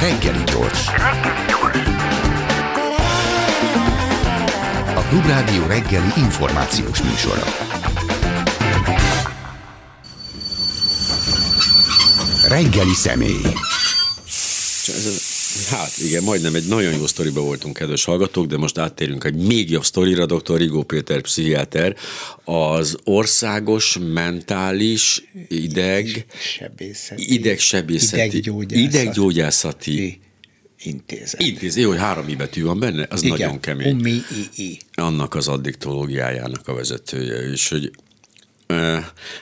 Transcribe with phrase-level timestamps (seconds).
[0.00, 0.86] Reggeli gyors.
[4.94, 7.42] A Klubrádió reggeli információs műsora.
[12.48, 13.52] Reggeli személy.
[15.70, 19.70] Hát igen, majdnem egy nagyon jó sztoriba voltunk, kedves hallgatók, de most áttérünk egy még
[19.70, 20.26] jobb sztorira.
[20.26, 20.56] Dr.
[20.56, 21.96] Rigó Péter, pszichiáter,
[22.44, 26.26] az országos mentális ideg...
[26.40, 27.34] Sebészeti.
[27.34, 28.36] Idegsebészeti.
[28.36, 28.82] Ideggyógyászati.
[28.82, 30.20] Ideggyógyászati.
[30.82, 31.42] Intézet.
[31.42, 33.94] Intéz, jó, hogy három i íbetű van benne, az Igen, nagyon kemény.
[33.94, 34.10] Umi
[34.56, 34.78] i, i.
[34.94, 37.90] annak az addiktológiájának a vezetője, és hogy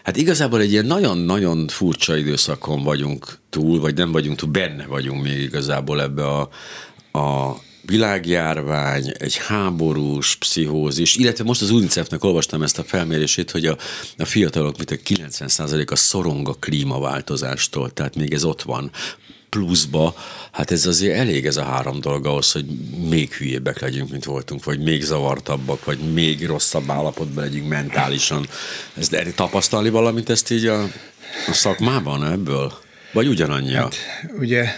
[0.02, 5.22] hát igazából egy ilyen nagyon-nagyon furcsa időszakon vagyunk túl, vagy nem vagyunk túl, benne vagyunk
[5.22, 6.48] még igazából ebbe a,
[7.18, 13.76] a világjárvány, egy háborús pszichózis, illetve most az UNICEF-nek olvastam ezt a felmérését, hogy a,
[14.18, 18.90] a fiatalok mint a 90%-a szorong a klímaváltozástól, tehát még ez ott van
[19.56, 20.15] pluszba,
[20.52, 22.65] hát ez azért elég ez a három dolog ahhoz, hogy
[23.09, 28.48] még hülyébbek legyünk, mint voltunk, vagy még zavartabbak, vagy még rosszabb állapotban legyünk mentálisan.
[28.98, 30.82] Ez de tapasztalni valamit ezt így a,
[31.48, 32.73] a szakmában ebből?
[33.13, 33.74] Vagy ugyanannyi?
[33.74, 33.96] Hát,
[34.38, 34.73] Ugye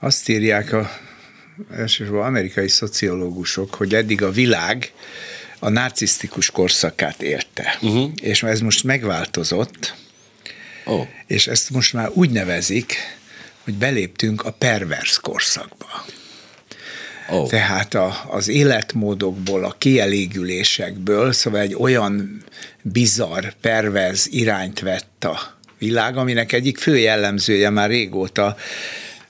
[0.00, 0.90] azt írják a
[1.70, 4.92] elsősorban amerikai szociológusok, hogy eddig a világ
[5.58, 7.78] a narcisztikus korszakát érte.
[7.82, 8.10] Uh-huh.
[8.22, 9.94] És ez most megváltozott,
[10.84, 11.06] oh.
[11.26, 12.96] és ezt most már úgy nevezik,
[13.64, 16.04] hogy beléptünk a pervers korszakba.
[17.28, 17.48] Oh.
[17.48, 22.44] Tehát a, az életmódokból, a kielégülésekből, szóval egy olyan
[22.82, 28.56] bizarr, perverz irányt vett a világ, aminek egyik fő jellemzője már régóta,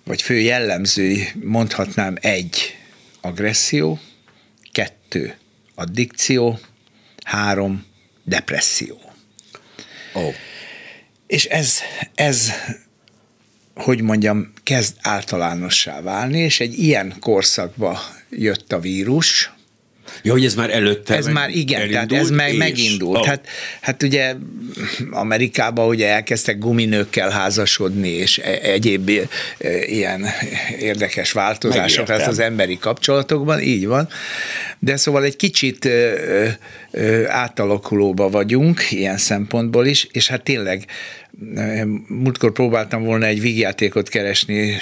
[0.05, 2.77] vagy fő jellemzői mondhatnám egy,
[3.21, 4.01] agresszió,
[4.73, 5.37] kettő,
[5.75, 6.59] addikció,
[7.25, 7.87] három,
[8.25, 9.01] depresszió.
[10.13, 10.35] Oh.
[11.27, 11.79] És ez,
[12.15, 12.53] ez
[13.75, 17.99] hogy mondjam, kezd általánossá válni, és egy ilyen korszakba
[18.31, 19.53] jött a vírus,
[20.23, 23.19] Ja, hogy ez már előtte ez már igen, elindult, tehát ez meg megindult.
[23.19, 23.27] Oh.
[23.27, 23.47] Hát,
[23.81, 24.35] hát ugye
[25.11, 29.11] Amerikában ugye elkezdtek guminőkkel házasodni, és e- egyéb
[29.59, 30.27] e, ilyen
[30.79, 34.09] érdekes változások lesz az emberi kapcsolatokban, így van.
[34.79, 35.89] De szóval egy kicsit
[37.27, 40.85] átalakulóba vagyunk ilyen szempontból is, és hát tényleg
[42.09, 44.77] múltkor próbáltam volna egy vígjátékot keresni,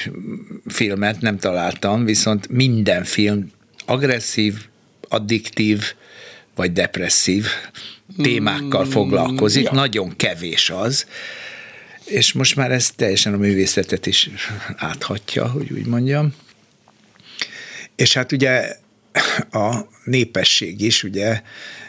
[0.66, 3.50] filmet, nem találtam, viszont minden film
[3.86, 4.54] agresszív,
[5.10, 5.84] addiktív
[6.54, 7.47] vagy depresszív
[8.22, 9.72] témákkal foglalkozik, ja.
[9.72, 11.06] nagyon kevés az,
[12.04, 14.31] és most már ez teljesen a művészetet is
[14.76, 16.34] áthatja, hogy úgy mondjam.
[17.97, 18.76] És hát ugye
[19.50, 21.43] a népesség is ugye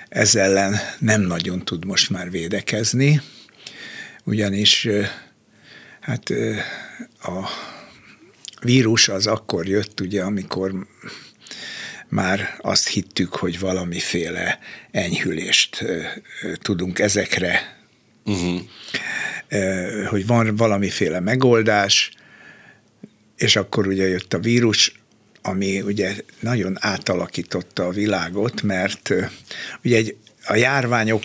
[0.10, 3.22] ez ellen nem nagyon tud most már védekezni,
[4.24, 4.88] ugyanis
[6.00, 6.30] hát
[7.22, 7.50] a
[8.62, 10.88] vírus az akkor jött, ugye, amikor
[12.12, 14.60] már azt hittük, hogy valamiféle
[14.92, 15.86] enyhülést
[16.62, 17.78] tudunk ezekre,
[18.26, 18.60] uh-huh.
[20.08, 22.12] hogy van valamiféle megoldás,
[23.38, 24.94] és akkor ugye jött a vírus,
[25.42, 29.14] ami ugye nagyon átalakította a világot, mert
[29.84, 31.24] ugye egy, a járványok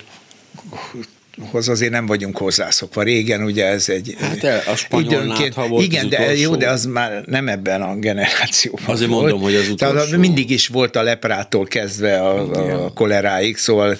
[1.40, 3.02] hoz azért nem vagyunk hozzászokva.
[3.02, 6.40] Régen ugye ez egy hát el, a időnként, volt igen, de utolsó.
[6.40, 9.22] jó, de az már nem ebben a generációban Azért volt.
[9.22, 9.94] mondom, hogy az utolsó.
[9.94, 13.96] Tehát mindig is volt a leprától kezdve a, a koleráig, szóval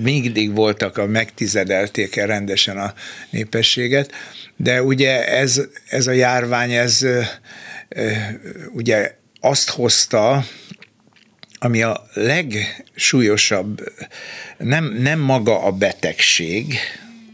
[0.00, 2.94] mindig voltak, a megtizedelték el rendesen a
[3.30, 4.10] népességet,
[4.56, 7.06] de ugye ez, ez a járvány, ez
[8.72, 10.44] ugye azt hozta,
[11.64, 13.92] ami a legsúlyosabb,
[14.58, 16.78] nem, nem maga a betegség,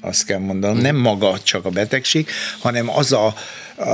[0.00, 2.28] azt kell mondanom, nem maga csak a betegség,
[2.58, 3.34] hanem az a,
[3.76, 3.86] a,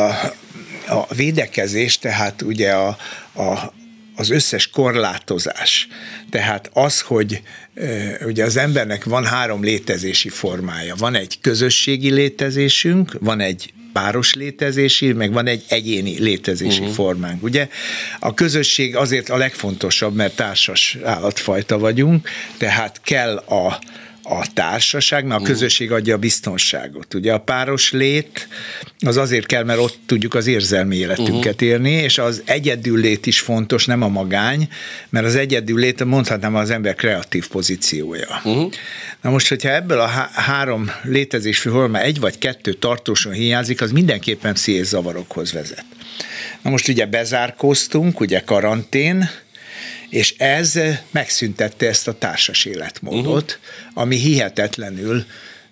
[0.88, 2.96] a védekezés, tehát ugye a,
[3.34, 3.72] a,
[4.16, 5.88] az összes korlátozás.
[6.30, 7.42] Tehát az, hogy
[8.24, 10.94] ugye az embernek van három létezési formája.
[10.94, 16.94] Van egy közösségi létezésünk, van egy páros létezési, meg van egy egyéni létezési uh-huh.
[16.94, 17.42] formánk.
[17.42, 17.68] Ugye
[18.18, 23.78] a közösség azért a legfontosabb, mert társas állatfajta vagyunk, tehát kell a
[24.24, 27.14] a társaság, mert a közösség adja a biztonságot.
[27.14, 28.48] Ugye a páros lét
[29.00, 31.68] az azért kell, mert ott tudjuk az érzelmi életünket uh-huh.
[31.68, 34.68] élni, és az egyedül lét is fontos, nem a magány,
[35.08, 38.40] mert az egyedül lét mondhatnám az ember kreatív pozíciója.
[38.44, 38.72] Uh-huh.
[39.20, 43.92] Na most, hogyha ebből a há- három létezésű forma egy vagy kettő tartósan hiányzik, az
[43.92, 45.84] mindenképpen zavarokhoz vezet.
[46.62, 49.30] Na most ugye bezárkóztunk, ugye karantén,
[50.14, 50.78] és ez
[51.10, 54.02] megszüntette ezt a társas életmódot, uh-huh.
[54.02, 55.24] ami hihetetlenül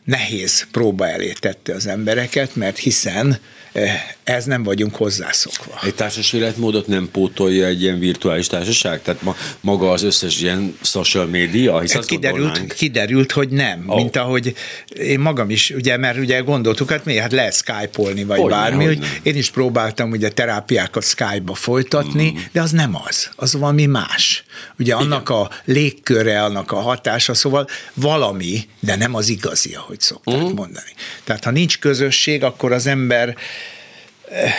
[0.05, 3.41] nehéz próba elé tette az embereket, mert hiszen
[3.73, 5.79] Eh, ez nem vagyunk hozzászokva.
[5.83, 9.03] Egy társas életmódot nem pótolja egy ilyen virtuális társaság?
[9.03, 11.81] Tehát ma, maga az összes ilyen social media?
[11.81, 13.85] Hisz ez kiderült, kiderült, hogy nem.
[13.87, 13.97] Oh.
[13.97, 14.55] Mint ahogy
[14.95, 18.85] én magam is, ugye, mert ugye gondoltuk, hát mi, hát lehet skype-olni, vagy hogy bármi,
[18.85, 22.41] hogy én is próbáltam ugye terápiákat Skype-ba folytatni, mm.
[22.53, 24.45] de az nem az, az valami más.
[24.79, 25.43] Ugye annak Igen.
[25.43, 30.55] a légköre, annak a hatása, szóval valami, de nem az igazi, ahogy szokták mm.
[30.55, 30.93] mondani.
[31.25, 33.37] Tehát ha nincs közösség, akkor az ember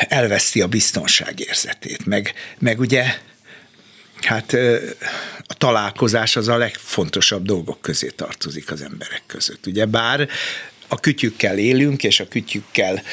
[0.08, 3.04] elveszti a biztonságérzetét, meg, meg ugye
[4.22, 4.54] hát
[5.48, 9.66] a találkozás az a legfontosabb dolgok közé tartozik az emberek között.
[9.66, 10.28] Ugye bár
[10.88, 13.04] a kütyükkel élünk, és a kütyükkel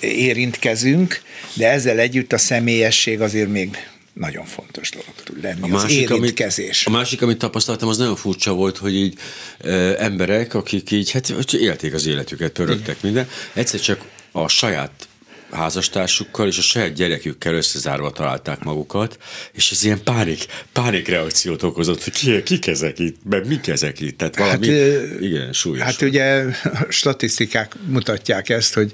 [0.00, 1.22] érintkezünk,
[1.54, 6.12] de ezzel együtt a személyesség azért még nagyon fontos dolog tud lenni, a másik, az
[6.12, 6.86] érintkezés.
[6.86, 9.18] Amit, a másik, amit tapasztaltam, az nagyon furcsa volt, hogy így
[9.60, 15.08] e, emberek, akik így, hát élték az életüket, pörögtek minden, egyszer csak a saját
[15.50, 19.18] házastársukkal és a saját gyerekükkel összezárva találták magukat,
[19.52, 24.00] és ez ilyen pánik, pánik reakciót okozott, hogy ki, kik ezek itt, mert mik ezek
[24.00, 25.82] itt, tehát valami, hát, igen, súlyos.
[25.82, 28.92] Hát ugye a statisztikák mutatják ezt, hogy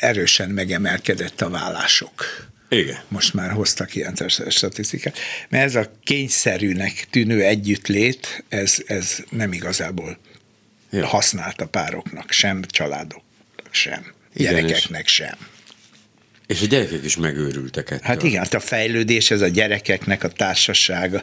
[0.00, 2.50] erősen megemelkedett a vállások.
[2.68, 2.98] Igen.
[3.08, 4.14] Most már hoztak ilyen
[4.48, 5.18] statisztikát.
[5.48, 10.18] Mert ez a kényszerűnek tűnő együttlét, ez, ez nem igazából
[10.90, 11.06] ja.
[11.06, 13.22] használt a pároknak, sem családok,
[13.70, 14.12] sem.
[14.34, 15.36] Igen, gyerekeknek és, sem.
[16.46, 18.06] És a gyerekek is megőrültek ettől.
[18.06, 21.22] Hát igen, hát a fejlődés, ez a gyerekeknek a társasága,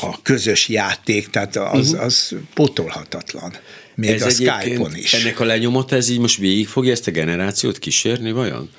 [0.00, 2.04] a közös játék, tehát az, uh-huh.
[2.04, 3.54] az potolhatatlan.
[3.94, 5.12] Még ez a Skype-on is.
[5.12, 8.70] Ennek a lenyomata, ez így most végig fogja ezt a generációt kísérni, vajon?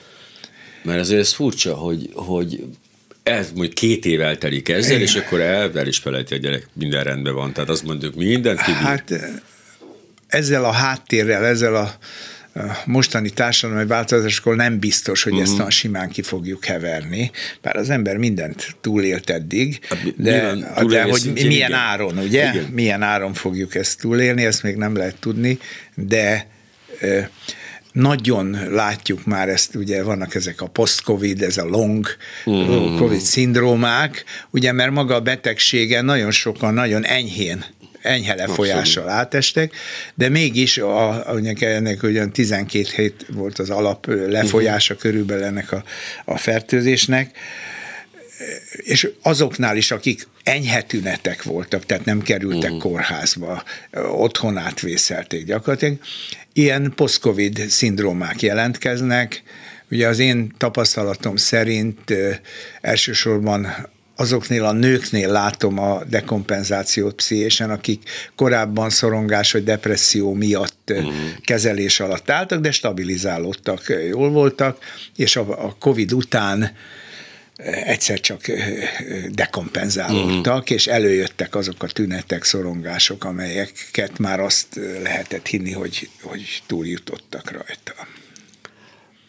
[0.84, 2.64] Mert azért ez furcsa, hogy, hogy
[3.24, 5.02] ez mondjuk két év eltelik ezzel, Igen.
[5.02, 7.54] és akkor el, el is felejti a gyerek, minden rendben van.
[7.54, 8.82] Tehát azt mondjuk, mindent kibír.
[8.82, 9.14] Hát
[10.28, 11.98] ezzel a háttérrel, ezzel a
[12.86, 15.48] mostani társadalmi változáskor nem biztos, hogy uh-huh.
[15.48, 15.68] ezt mhm.
[15.68, 20.56] a simán ki fogjuk heverni, bár az ember mindent túlélt eddig, hát, de,
[20.88, 21.74] de hogy milyen igen.
[21.74, 22.50] áron, ugye?
[22.50, 22.64] Igen.
[22.72, 25.58] Milyen áron fogjuk ezt túlélni, ezt még nem lehet tudni,
[25.96, 26.48] de
[27.92, 32.08] nagyon látjuk már ezt, ugye vannak ezek a post-covid, ez a long
[32.46, 32.98] uh-huh.
[32.98, 37.66] covid szindrómák, ugye mert maga a betegsége nagyon sokan nagyon enyhén
[38.02, 39.74] enyhe lefolyással átestek,
[40.16, 41.26] de mégis a,
[41.60, 45.12] ennek ugyan 12 hét volt az alap lefolyása uh-huh.
[45.12, 45.84] körülbelül ennek a,
[46.26, 47.38] a fertőzésnek,
[48.72, 52.92] és azoknál is, akik enyhe tünetek voltak, tehát nem kerültek uh-huh.
[52.92, 53.64] kórházba,
[54.12, 55.98] otthon átvészelték gyakorlatilag,
[56.54, 59.44] ilyen post-covid szindrómák jelentkeznek,
[59.92, 62.14] Ugye az én tapasztalatom szerint
[62.82, 63.68] elsősorban
[64.20, 71.14] azoknél a nőknél látom a dekompenzációt pszichésen, akik korábban szorongás vagy depresszió miatt uh-huh.
[71.42, 74.84] kezelés alatt álltak, de stabilizálódtak, jól voltak,
[75.16, 76.72] és a, a COVID után
[77.86, 78.42] egyszer csak
[79.30, 80.72] dekompenzálódtak, uh-huh.
[80.72, 88.08] és előjöttek azok a tünetek, szorongások, amelyeket már azt lehetett hinni, hogy, hogy túljutottak rajta.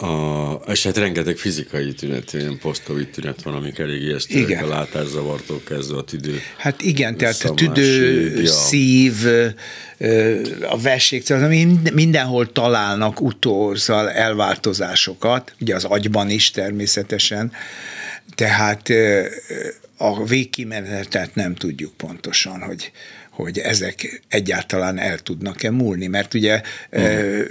[0.00, 5.60] A, és hát rengeteg fizikai tünet, ilyen post-covid tünet van, amik elég ijesztőek, a látászavartól
[5.66, 6.40] kezdve a tüdő.
[6.56, 8.50] Hát igen, tehát tüdő, ja.
[8.50, 9.14] szív,
[10.68, 11.24] a vesség,
[11.92, 17.52] mindenhol találnak utózal elváltozásokat, ugye az agyban is természetesen,
[18.34, 18.88] tehát
[19.96, 22.92] a végkimenetet nem tudjuk pontosan, hogy,
[23.30, 27.42] hogy ezek egyáltalán el tudnak-e múlni, mert ugye uh-huh.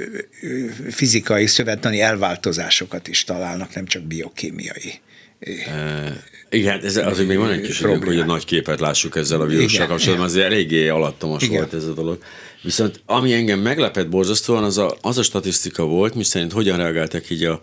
[0.89, 4.99] fizikai, szövettani elváltozásokat is találnak, nem csak biokémiai.
[5.47, 6.11] Uh,
[6.49, 9.45] igen, ez azért még van egy kis időnk, hogy a nagy képet lássuk ezzel a
[9.45, 11.55] vírussal kapcsolatban, azért eléggé alattomos igen.
[11.55, 12.23] volt ez a dolog.
[12.61, 17.43] Viszont ami engem meglepett borzasztóan, az a, az a statisztika volt, miszerint hogyan reagáltak így
[17.43, 17.59] a,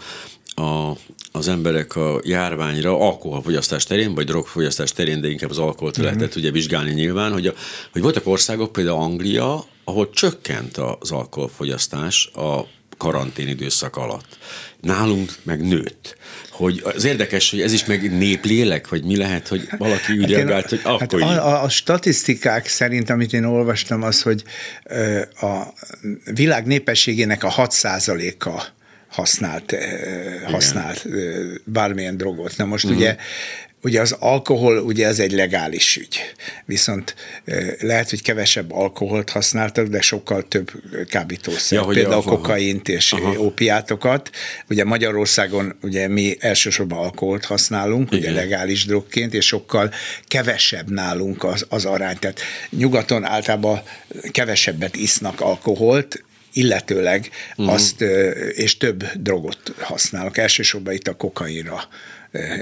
[0.56, 0.92] a,
[1.32, 6.06] az emberek a járványra alkoholfogyasztás terén, vagy drogfogyasztás terén, de inkább az alkoholt mm-hmm.
[6.06, 7.52] lehetett ugye vizsgálni nyilván, hogy, a,
[7.92, 14.38] hogy voltak országok, például Anglia, ahol csökkent az alkoholfogyasztás a karantén időszak alatt.
[14.80, 16.16] Nálunk meg nőtt.
[16.50, 20.30] Hogy az érdekes, hogy ez is meg néplélek, vagy mi lehet, hogy valaki úgy hát
[20.30, 24.42] reagált, hogy hát akkor hát a, a statisztikák szerint, amit én olvastam, az, hogy
[25.40, 25.62] a
[26.34, 27.74] világ népességének a 6
[28.38, 28.75] a
[29.16, 31.18] használt, eh, használt Igen.
[31.18, 32.56] Eh, bármilyen drogot.
[32.56, 33.00] Na most uh-huh.
[33.00, 33.16] ugye
[33.82, 36.18] Ugye az alkohol, ugye ez egy legális ügy,
[36.64, 40.70] viszont eh, lehet, hogy kevesebb alkoholt használtak, de sokkal több
[41.08, 43.38] kábítószer, ja, például a, kokaint és aha.
[43.38, 44.30] opiátokat.
[44.68, 48.32] Ugye Magyarországon ugye mi elsősorban alkoholt használunk, Igen.
[48.32, 49.92] ugye legális drogként, és sokkal
[50.26, 52.18] kevesebb nálunk az, az arány.
[52.18, 53.82] Tehát nyugaton általában
[54.30, 56.24] kevesebbet isznak alkoholt,
[56.56, 57.74] illetőleg uh-huh.
[57.74, 58.00] azt,
[58.54, 61.88] és több drogot használnak, elsősorban itt a kokainra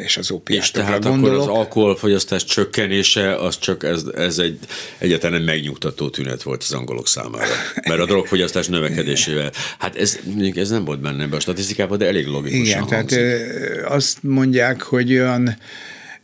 [0.05, 1.41] és az opiátokra És tehát gondolok.
[1.41, 4.59] akkor az alkoholfogyasztás csökkenése, az csak ez, ez egy
[4.99, 7.53] egyáltalán megnyugtató tünet volt az angolok számára.
[7.89, 10.19] Mert a drogfogyasztás növekedésével, hát ez,
[10.55, 13.19] ez nem volt benne ebben a statisztikában, de elég logikusan Igen, hangzik.
[13.19, 15.57] tehát azt mondják, hogy olyan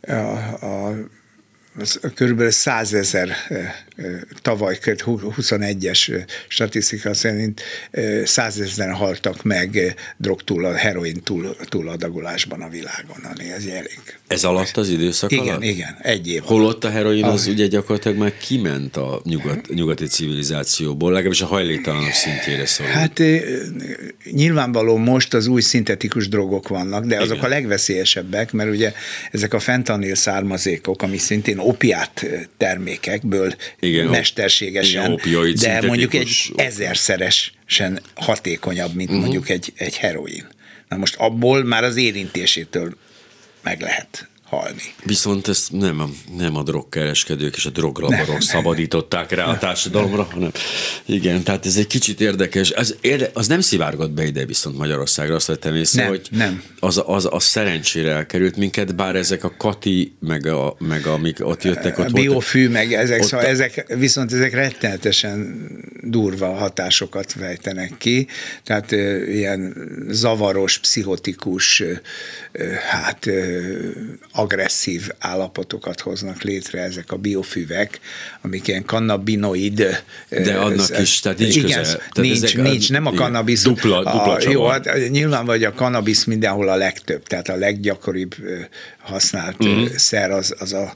[0.07, 0.11] a,
[0.65, 0.95] a
[2.15, 3.35] körülbelül százezer
[4.41, 7.61] tavaly 21-es statisztika szerint
[8.23, 13.99] százezeren haltak meg drog túl, heroin túl, túladagolásban a világon, ami ez elég.
[14.27, 15.63] Ez alatt az időszak igen, alatt?
[15.63, 17.51] Igen, egy év Holott a heroin az a...
[17.51, 22.91] ugye gyakorlatilag már kiment a nyugat, nyugati civilizációból, legalábbis a hajléktalanok szintjére szorul.
[22.91, 23.21] Hát
[24.31, 27.45] nyilvánvaló most az új szintetikus drogok vannak, de azok igen.
[27.45, 28.93] a legveszélyesebbek, mert ugye
[29.31, 32.25] ezek a fentanil származékok, ami szintén opiát
[32.57, 39.23] termékekből igen, mesterségesen, igen, de mondjuk egy ezerszeresen hatékonyabb, mint uh-huh.
[39.23, 40.47] mondjuk egy, egy heroin.
[40.87, 42.97] Na most abból már az érintésétől
[43.63, 44.81] meg lehet halni.
[45.03, 49.57] Viszont ezt nem a, nem a drogkereskedők és a drograbarok nem, szabadították nem, rá a
[49.57, 50.51] társadalomra, hanem
[51.05, 52.71] igen, tehát ez egy kicsit érdekes.
[52.71, 56.63] Az, érde, az nem szivárgott be ide viszont Magyarországra, azt vettem észre, nem, hogy nem.
[56.79, 61.63] Az, az, az szerencsére elkerült minket, bár ezek a Kati, meg, a, meg amik ott
[61.63, 61.97] jöttek.
[61.97, 65.69] Ott a biofű, meg ezek, ott szóval ezek, viszont ezek rettenetesen
[66.03, 68.27] durva hatásokat vejtenek ki,
[68.63, 68.91] tehát
[69.27, 69.75] ilyen
[70.09, 71.83] zavaros, pszichotikus,
[72.89, 73.29] hát
[74.41, 77.99] agresszív állapotokat hoznak létre ezek a biofüvek,
[78.41, 80.03] amik ilyen kannabinoid.
[80.29, 81.97] De annak is, tehát nincs igen, közel.
[81.97, 83.63] Tehát nincs, nincs, nem a kannabisz.
[83.63, 88.35] Dupla, dupla a, Jó, hát nyilván vagy a kannabisz mindenhol a legtöbb, tehát a leggyakoribb
[88.99, 89.85] használt mm.
[89.95, 90.95] szer az, az a,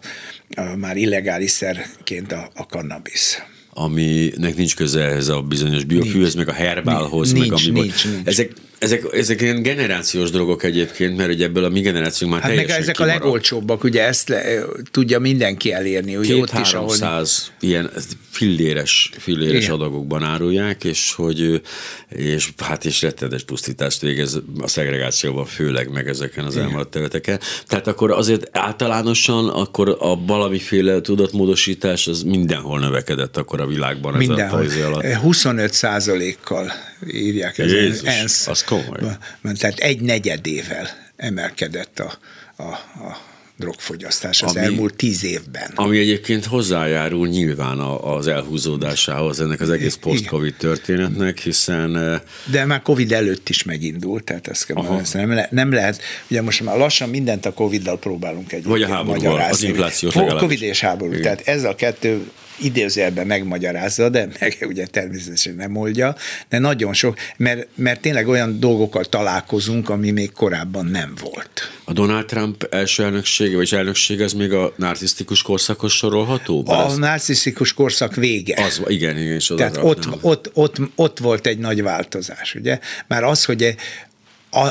[0.56, 3.42] a már illegális szerként a, a kannabisz
[3.78, 8.28] aminek nincs köze ehhez a bizonyos biofűhez, meg a herbálhoz, nincs, meg ami nincs, nincs.
[8.28, 12.51] Ezek ezek, ezek ilyen generációs dolgok egyébként, mert ugye ebből a mi generációnk már hát
[12.51, 13.22] teljesen meg ezek kimarad.
[13.22, 14.44] a legolcsóbbak, ugye ezt le,
[14.91, 16.15] tudja mindenki elérni.
[16.17, 17.25] Ugye Két ott is, ahol...
[17.60, 17.91] ilyen
[18.36, 19.75] filléres, filléres Igen.
[19.75, 21.62] adagokban árulják, és hogy
[22.10, 27.39] és hát és rettenetes pusztítást végez a szegregációban, főleg meg ezeken az elmaradt területeken.
[27.67, 34.63] Tehát akkor azért általánosan akkor a valamiféle tudatmódosítás az mindenhol növekedett akkor a világban mindenhol.
[34.63, 35.13] ez a alatt.
[35.13, 36.72] 25 százalékkal
[37.14, 38.48] írják ez Jézus, ENSZ.
[38.48, 39.00] Az komoly.
[39.42, 42.18] Tehát egy negyedével emelkedett a,
[42.56, 45.72] a, a drogfogyasztás az ami, elmúlt tíz évben.
[45.76, 51.98] Ami egyébként hozzájárul nyilván az elhúzódásához ennek az egész post-covid történetnek, hiszen...
[51.98, 52.22] Eh,
[52.52, 56.42] De már covid előtt is megindult, tehát ezt kell mondani, nem, le, nem lehet, ugye
[56.42, 60.80] most már lassan mindent a covid-dal próbálunk egy Vagy a háborúval, az inflációt Covid és
[60.80, 61.22] háború, Igen.
[61.24, 66.16] tehát ez a kettő idézőjelben megmagyarázza, de meg ugye természetesen nem oldja,
[66.50, 71.72] de nagyon sok, mert, mert tényleg olyan dolgokkal találkozunk, ami még korábban nem volt.
[71.84, 76.64] A Donald Trump első elnöksége, vagy elnökség az még a narcisztikus korszakos sorolható?
[76.68, 76.98] A ez...
[76.98, 78.64] narcisztikus korszak vége.
[78.64, 79.34] Az, igen, igen.
[79.34, 82.80] És Tehát ott, ott, ott, ott volt egy nagy változás, ugye?
[83.08, 83.76] Már az, hogy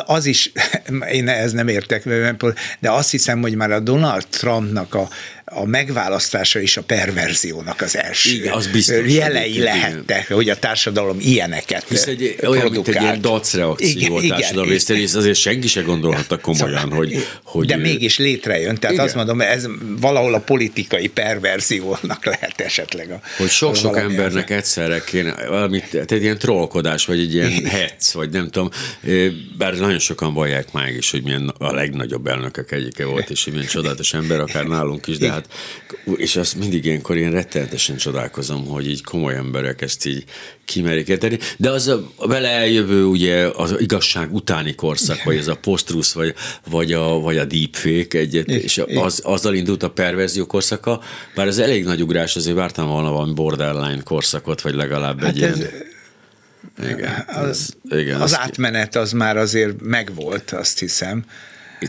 [0.07, 0.53] az is,
[1.13, 2.09] én ez nem értek,
[2.81, 5.09] de azt hiszem, hogy már a Donald Trumpnak a,
[5.45, 9.65] a megválasztása is a perverziónak az első igen, az biztos, jelei igen.
[9.65, 14.69] lehettek, hogy a társadalom ilyeneket Hisz egy, olyan, mint egy ilyen dacreakció igen, a társadalom
[14.69, 17.67] részéről, azért senki se gondolhatta komolyan, szóval, hogy, hogy...
[17.67, 19.07] De mégis létrejön, tehát igen.
[19.07, 19.67] azt mondom, ez
[20.01, 23.11] valahol a politikai perverziónak lehet esetleg.
[23.11, 24.57] A, hogy sok-sok embernek az...
[24.57, 28.71] egyszerre kéne, valamit, tehát egy ilyen trollkodás, vagy egy ilyen hetsz, vagy nem tudom,
[29.59, 33.53] bár nagyon sokan vallják meg is, hogy milyen a legnagyobb elnökök egyike volt, és hogy
[33.53, 35.49] milyen csodálatos ember, akár nálunk is, de hát,
[36.17, 40.25] és azt mindig ilyenkor én rettenetesen csodálkozom, hogy így komoly emberek ezt így
[40.65, 45.57] kimerik érteni, de az a vele eljövő ugye az igazság utáni korszak, vagy ez a
[45.57, 46.35] postrusz, vagy,
[46.71, 51.01] vagy, a, vagy a deepfake egyet, és az, azzal indult a perverzió korszaka,
[51.35, 55.43] bár ez elég nagy ugrás, azért vártam volna valami borderline korszakot, vagy legalább hát egy
[55.43, 55.71] ez, ilyen...
[56.83, 61.25] Igen, az, igen, az átmenet az már azért megvolt, azt hiszem.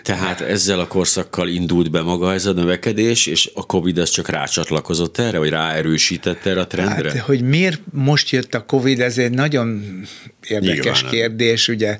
[0.01, 4.29] Tehát ezzel a korszakkal indult be maga ez a növekedés, és a Covid ez csak
[4.29, 7.09] rácsatlakozott erre, vagy ráerősítette erre a trendre?
[7.09, 9.83] Hát, hogy miért most jött a Covid, ez egy nagyon
[10.47, 11.97] érdekes Nyilván kérdés, ugye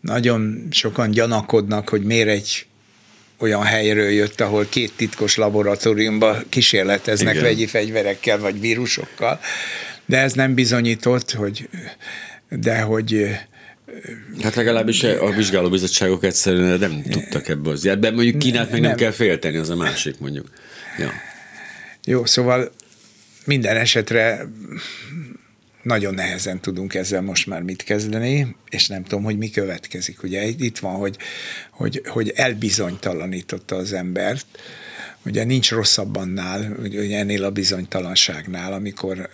[0.00, 2.66] nagyon sokan gyanakodnak, hogy miért egy
[3.38, 7.44] olyan helyről jött, ahol két titkos laboratóriumban kísérleteznek Igen.
[7.44, 9.40] vegyi fegyverekkel vagy vírusokkal,
[10.06, 11.68] de ez nem bizonyított, hogy
[12.48, 13.36] de hogy
[14.42, 18.98] Hát legalábbis a vizsgálóbizottságok egyszerűen nem tudtak ebből az De mondjuk Kínát meg nem, nem
[18.98, 20.50] kell félteni, az a másik mondjuk.
[20.98, 21.12] Ja.
[22.04, 22.72] Jó, szóval
[23.44, 24.46] minden esetre
[25.82, 30.22] nagyon nehezen tudunk ezzel most már mit kezdeni, és nem tudom, hogy mi következik.
[30.22, 31.16] Ugye itt van, hogy,
[31.70, 34.46] hogy, hogy elbizonytalanította az embert,
[35.26, 39.28] ugye nincs rosszabb annál, ugye ennél a bizonytalanságnál, amikor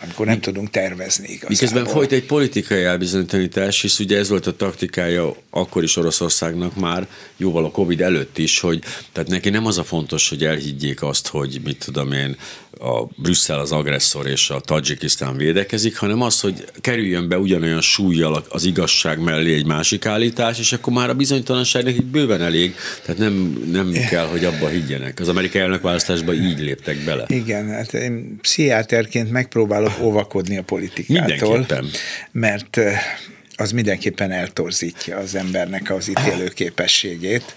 [0.00, 1.48] amikor nem tudunk tervezni igazából.
[1.48, 7.08] Miközben folyt egy politikai elbizonytalanítás, és ugye ez volt a taktikája akkor is Oroszországnak már,
[7.36, 11.26] jóval a Covid előtt is, hogy tehát neki nem az a fontos, hogy elhiggyék azt,
[11.26, 12.36] hogy mit tudom én,
[12.80, 18.44] a Brüsszel az agresszor és a Tajikisztán védekezik, hanem az, hogy kerüljön be ugyanolyan súlyjal
[18.48, 23.20] az igazság mellé egy másik állítás, és akkor már a bizonytalanság nekik bőven elég, tehát
[23.20, 25.20] nem, nem kell, hogy abba higgyenek.
[25.20, 27.24] Az amerikai elnökválasztásban így léptek bele.
[27.28, 31.66] Igen, hát én pszichiáterként megpróbálok óvakodni a politikától,
[32.32, 32.80] mert
[33.56, 37.56] az mindenképpen eltorzítja az embernek az ítélő képességét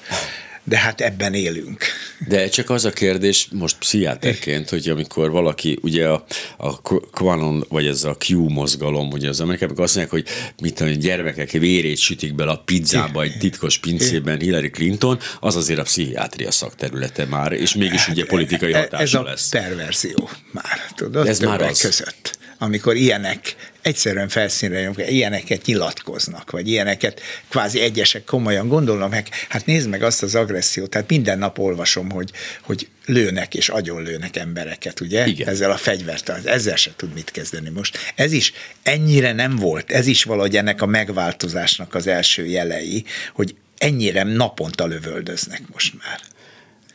[0.69, 1.83] de hát ebben élünk.
[2.27, 6.25] De csak az a kérdés most pszichiáterként, hogy amikor valaki, ugye a,
[6.57, 10.93] a Quanon, vagy ez a Q mozgalom, ugye az amerikában azt mondják, hogy mit tudom,
[10.93, 16.51] gyermekek vérét sütik bele a pizzába egy titkos pincében Hillary Clinton, az azért a pszichiátria
[16.51, 19.49] szakterülete már, és mégis ugye politikai hatása ez a lesz.
[19.49, 21.27] perverzió már, tudod?
[21.27, 21.81] Ez már az.
[21.81, 29.27] között amikor ilyenek egyszerűen felszínre jönnek, ilyeneket nyilatkoznak, vagy ilyeneket kvázi egyesek komolyan gondolnak meg.
[29.49, 34.03] Hát nézd meg azt az agressziót, tehát minden nap olvasom, hogy, hogy lőnek és agyon
[34.03, 35.27] lőnek embereket, ugye?
[35.27, 35.47] Igen.
[35.47, 37.97] Ezzel a fegyvert, ezzel se tud mit kezdeni most.
[38.15, 43.55] Ez is ennyire nem volt, ez is valahogy ennek a megváltozásnak az első jelei, hogy
[43.77, 46.19] ennyire naponta lövöldöznek most már.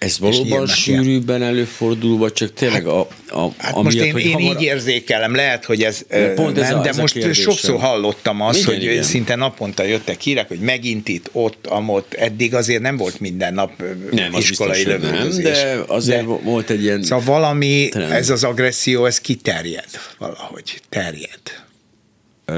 [0.05, 4.57] Ez valóban sűrűbben előfordul, vagy csak tényleg a, a hát most én, én hamar...
[4.57, 7.51] így érzékelem, lehet, hogy ez, Pont ez nem, a, de ez most kérdésem.
[7.53, 9.03] sokszor hallottam azt, igen, hogy igen.
[9.03, 13.83] szinte naponta jöttek hírek, hogy megint itt, ott, amott, eddig azért nem volt minden nap
[14.11, 15.63] nem, iskolai lövöldözés.
[15.63, 17.03] Nem, de azért de, volt egy ilyen...
[17.03, 18.13] Szóval valami, Terem.
[18.13, 21.41] ez az agresszió, ez kiterjed valahogy, terjed.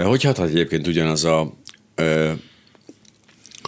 [0.04, 1.56] Hogy hathat egyébként ugyanaz a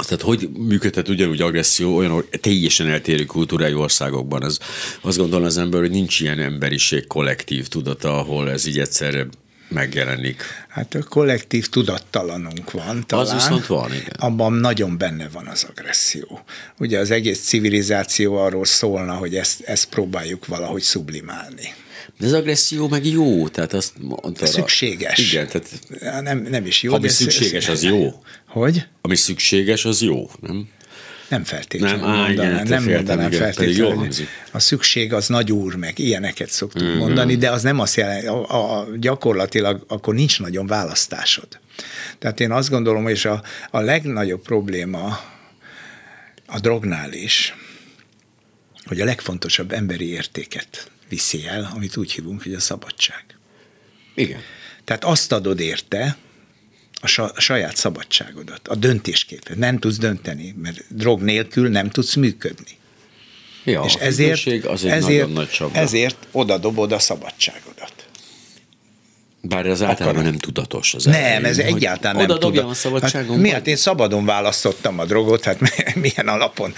[0.06, 4.44] tehát hogy működhet ugyanúgy agresszió olyan teljesen eltérő kultúrájú országokban?
[4.44, 4.58] Ez,
[5.00, 9.26] azt gondolom az ember, hogy nincs ilyen emberiség kollektív tudata, ahol ez így egyszerre
[9.68, 10.42] megjelenik.
[10.68, 13.24] Hát a kollektív tudattalanunk van talán.
[13.24, 14.14] Az viszont van, igen.
[14.18, 16.40] Abban nagyon benne van az agresszió.
[16.78, 21.74] Ugye az egész civilizáció arról szólna, hogy ezt, ezt próbáljuk valahogy sublimálni.
[22.18, 24.46] De az agresszió meg jó, tehát azt mondta.
[24.46, 25.18] Szükséges.
[25.18, 26.94] Igen, tehát nem, nem is jó.
[26.94, 28.22] Ami szükséges, az jó.
[28.46, 28.86] Hogy?
[29.00, 30.68] Ami szükséges, az jó, nem?
[31.28, 34.08] Nem feltétlenül nem, á, mondanám, igen, nem mondanám feltétlenül.
[34.52, 36.98] A szükség az nagy úr, meg ilyeneket szoktunk mm-hmm.
[36.98, 41.48] mondani, de az nem azt jelenti, a, a, gyakorlatilag akkor nincs nagyon választásod.
[42.18, 45.20] Tehát én azt gondolom, hogy a, a legnagyobb probléma
[46.46, 47.54] a drognál is,
[48.84, 53.24] hogy a legfontosabb emberi értéket viszi el, amit úgy hívunk, hogy a szabadság.
[54.14, 54.40] Igen.
[54.84, 56.16] Tehát azt adod érte,
[57.00, 59.56] a saját szabadságodat, a döntésképet.
[59.56, 62.76] Nem tudsz dönteni, mert drog nélkül nem tudsz működni.
[63.64, 67.97] Ja, és ezért, az egy ezért, nagy ezért oda dobod a szabadságodat.
[69.40, 72.84] Bár ez általában nem tudatos az Nem, elején, ez egyáltalán nem tudatos.
[72.84, 73.00] a.
[73.00, 75.58] Hát, miért én szabadon választottam a drogot, hát
[75.94, 76.74] milyen alapon.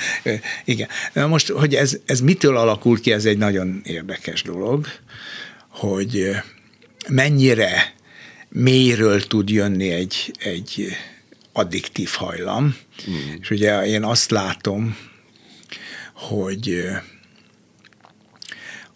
[0.65, 0.89] Igen.
[1.15, 4.87] Most, hogy ez, ez mitől alakul ki, ez egy nagyon érdekes dolog,
[5.69, 6.31] hogy
[7.09, 7.95] mennyire
[8.49, 10.87] mélyről tud jönni egy, egy
[11.53, 12.77] addiktív hajlam.
[13.11, 13.15] Mm.
[13.41, 14.97] És ugye én azt látom,
[16.13, 16.83] hogy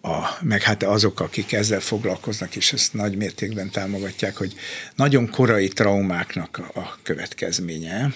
[0.04, 4.54] a, meg hát azok, akik ezzel foglalkoznak, és ezt nagy mértékben támogatják, hogy
[4.94, 8.14] nagyon korai traumáknak a következménye,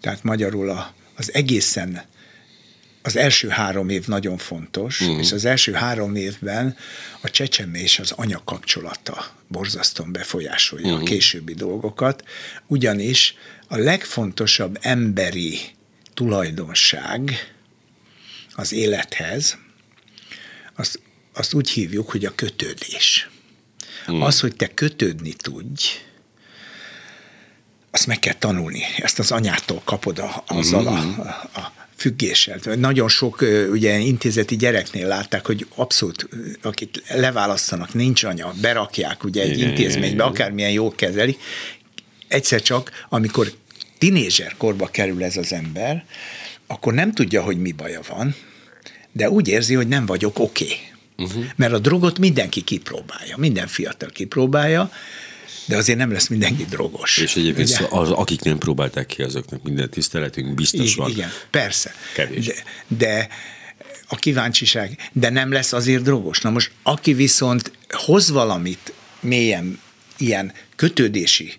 [0.00, 2.02] tehát magyarul a, az egészen
[3.02, 5.18] az első három év nagyon fontos, uh-huh.
[5.18, 6.76] és az első három évben
[7.20, 11.00] a csecsemő és az anya kapcsolata borzasztóan befolyásolja uh-huh.
[11.00, 12.24] a későbbi dolgokat,
[12.66, 13.34] ugyanis
[13.68, 15.58] a legfontosabb emberi
[16.14, 17.32] tulajdonság
[18.54, 19.58] az élethez,
[20.74, 21.00] azt,
[21.32, 23.30] azt úgy hívjuk, hogy a kötődés.
[24.06, 24.24] Uh-huh.
[24.24, 25.84] Az, hogy te kötődni tudj,
[27.90, 28.82] azt meg kell tanulni.
[28.96, 32.58] Ezt az anyától kapod a, azzal a, a, a függéssel.
[32.76, 36.28] Nagyon sok ugye intézeti gyereknél látták, hogy abszolút,
[36.62, 41.36] akit leválasztanak, nincs anya, berakják ugye egy intézménybe, akármilyen jó kezeli,
[42.28, 43.52] egyszer csak, amikor
[43.98, 46.04] tinézser korba kerül ez az ember,
[46.66, 48.34] akkor nem tudja, hogy mi baja van,
[49.12, 50.64] de úgy érzi, hogy nem vagyok oké.
[50.64, 50.76] Okay.
[51.16, 51.44] Uh-huh.
[51.56, 54.90] Mert a drogot mindenki kipróbálja, minden fiatal kipróbálja,
[55.66, 57.18] de azért nem lesz mindenki drogos.
[57.18, 57.86] És egyébként ugye?
[57.90, 61.10] az, akik nem próbálták ki, azoknak minden tiszteletünk biztos igen, van.
[61.10, 61.94] Igen, persze.
[62.14, 62.46] Kevés.
[62.46, 62.54] De,
[62.86, 63.28] de
[64.08, 66.40] a kíváncsiság, de nem lesz azért drogos.
[66.40, 69.80] Na most, aki viszont hoz valamit mélyen
[70.18, 71.52] ilyen kötődési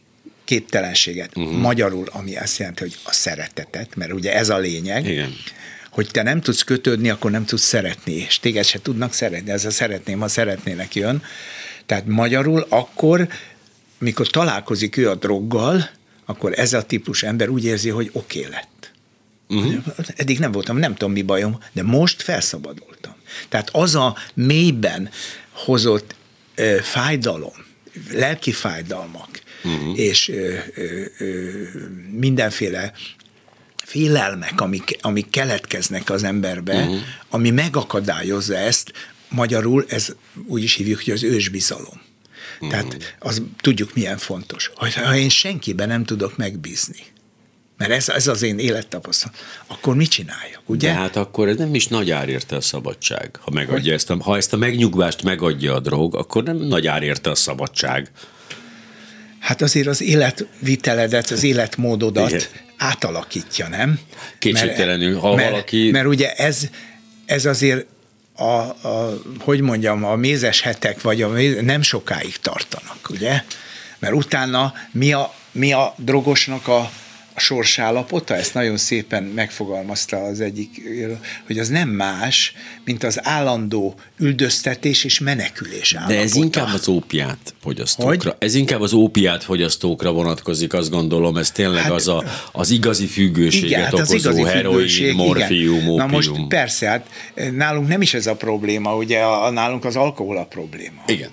[0.45, 1.53] képtelenséget, uh-huh.
[1.53, 5.35] magyarul, ami azt jelenti, hogy a szeretetet, mert ugye ez a lényeg, Igen.
[5.93, 9.65] Hogy te nem tudsz kötődni, akkor nem tudsz szeretni, és téged se tudnak szeretni, ez
[9.65, 11.23] a szeretném, ha szeretnének jön.
[11.85, 13.27] Tehát magyarul akkor,
[13.97, 15.89] mikor találkozik ő a droggal,
[16.25, 18.91] akkor ez a típus ember úgy érzi, hogy oké okay lett.
[19.49, 19.83] Uh-huh.
[20.15, 23.15] Eddig nem voltam, nem tudom mi bajom, de most felszabadultam.
[23.49, 25.09] Tehát az a mélyben
[25.51, 26.15] hozott
[26.55, 27.65] ö, fájdalom,
[28.11, 29.99] lelki fájdalmak, uh-huh.
[29.99, 31.51] és ö, ö, ö,
[32.11, 32.93] mindenféle
[33.93, 36.97] félelmek, amik, amik keletkeznek az emberbe, uh-huh.
[37.29, 38.91] ami megakadályozza ezt,
[39.29, 40.15] magyarul ez
[40.47, 42.01] úgy is hívjuk, hogy az ősbizalom.
[42.53, 42.69] Uh-huh.
[42.69, 47.03] Tehát az, tudjuk milyen fontos, hogy ha én senkiben nem tudok megbízni,
[47.77, 50.87] mert ez, ez az én élettapasztalat, akkor mit csináljak, ugye?
[50.87, 53.39] De hát akkor ez nem is nagy ár érte a szabadság.
[53.41, 57.03] Ha, megadja ezt a, ha ezt a megnyugvást megadja a drog, akkor nem nagy ár
[57.03, 58.11] érte a szabadság.
[59.43, 62.41] Hát azért az életviteledet, az életmódodat Igen.
[62.77, 63.99] átalakítja, nem?
[64.39, 65.91] Kétségtelenül, ha mert, valaki...
[65.91, 66.69] Mert ugye ez,
[67.25, 67.85] ez azért
[68.35, 73.43] a, a, hogy mondjam, a mézes hetek, vagy a mézes, nem sokáig tartanak, ugye?
[73.99, 76.91] Mert utána mi a, mi a drogosnak a,
[77.35, 80.81] a sorsállapota, ezt nagyon szépen megfogalmazta az egyik,
[81.45, 82.53] hogy az nem más,
[82.85, 86.17] mint az állandó üldöztetés és menekülés állapota.
[86.17, 88.29] De ez inkább az ópiát fogyasztókra.
[88.29, 88.35] Hogy?
[88.39, 93.05] Ez inkább az ópiát fogyasztókra vonatkozik, azt gondolom, ez tényleg hát, az, a, az igazi
[93.05, 95.95] függőséget igen, hát okozó igazi heroin, függőség, morfium, igen.
[95.95, 97.07] Na most persze, hát
[97.51, 101.03] nálunk nem is ez a probléma, ugye a, nálunk az alkohol a probléma.
[101.07, 101.29] Igen.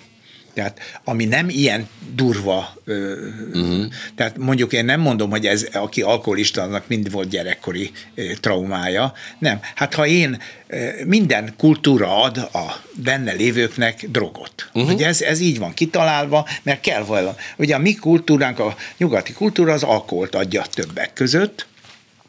[0.54, 3.84] Tehát ami nem ilyen durva, uh-huh.
[4.14, 7.90] tehát mondjuk én nem mondom, hogy ez, aki alkoholista, annak mind volt gyerekkori
[8.40, 9.12] traumája.
[9.38, 9.60] Nem.
[9.74, 10.42] Hát ha én
[11.06, 14.70] minden kultúra ad a benne lévőknek drogot.
[14.72, 14.92] Uh-huh.
[14.92, 17.36] Ugye ez, ez így van kitalálva, mert kell valami.
[17.56, 21.66] Ugye a mi kultúránk, a nyugati kultúra az alkoholt adja többek között,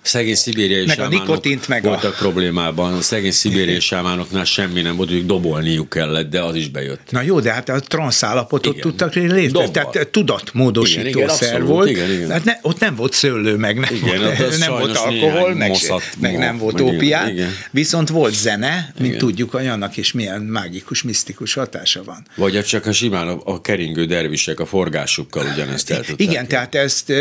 [0.01, 2.17] Szegény szibériai meg a nikotint, meg voltak a...
[2.17, 2.93] problémában.
[2.93, 7.11] A szegény szibériai sámánoknál semmi nem volt, hogy dobolniuk kellett, de az is bejött.
[7.11, 8.87] Na jó, de hát a transz állapotot igen.
[8.87, 11.89] tudtak létre, tehát tudatmódosító igen, igen, szer abszolút, volt.
[11.89, 12.29] Igen, igen.
[12.31, 16.03] Hát ne, ott nem volt szőlő, meg nem, igen, volt, nem volt alkohol, meg, moszat,
[16.19, 17.31] meg nem volt ópiát,
[17.71, 19.19] viszont volt zene, mint igen.
[19.19, 22.25] tudjuk, hogy annak is milyen mágikus, misztikus hatása van.
[22.35, 26.03] Vagy csak a simán a, a keringő dervisek a forgásukkal ugyanezt el.
[26.15, 27.13] Igen, tehát ezt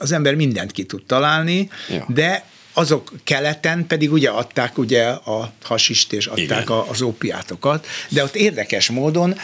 [0.00, 2.04] az ember mindent ki tud találni, ja.
[2.08, 6.82] de azok keleten pedig ugye adták ugye a hasist és adták Igen.
[6.88, 9.36] az ópiátokat, de ott érdekes módon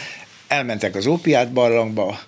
[0.47, 2.19] elmentek az ópiát barlangba,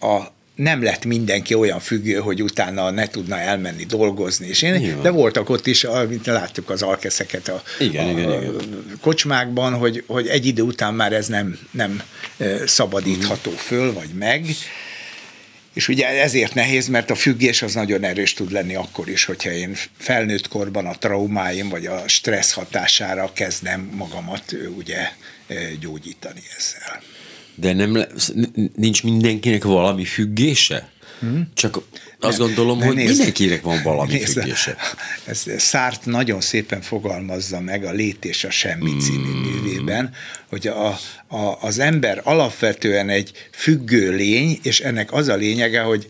[0.00, 4.46] a nem lett mindenki olyan függő, hogy utána ne tudna elmenni dolgozni.
[4.46, 8.54] És én, de voltak ott is, amit láttuk az alkeszeket a, igen, a, igen, igen.
[9.00, 12.02] kocsmákban, hogy, hogy egy idő után már ez nem, nem
[12.66, 14.46] szabadítható föl, vagy meg,
[15.76, 19.50] és ugye ezért nehéz, mert a függés az nagyon erős tud lenni akkor is, hogyha
[19.50, 25.08] én felnőtt korban a traumáim vagy a stressz hatására kezdem magamat ugye
[25.80, 27.02] gyógyítani ezzel.
[27.54, 28.06] De nem,
[28.76, 30.90] nincs mindenkinek valami függése?
[31.20, 31.50] Hmm?
[31.54, 31.80] Csak
[32.20, 34.76] azt nem, gondolom, hogy nézd, mindenkinek van valami nézd, függése.
[35.24, 40.14] Ez, Szárt nagyon szépen fogalmazza meg a Lét és a Semmi című művében,
[40.48, 40.86] hogy a,
[41.28, 46.06] a, az ember alapvetően egy függő lény, és ennek az a lényege, hogy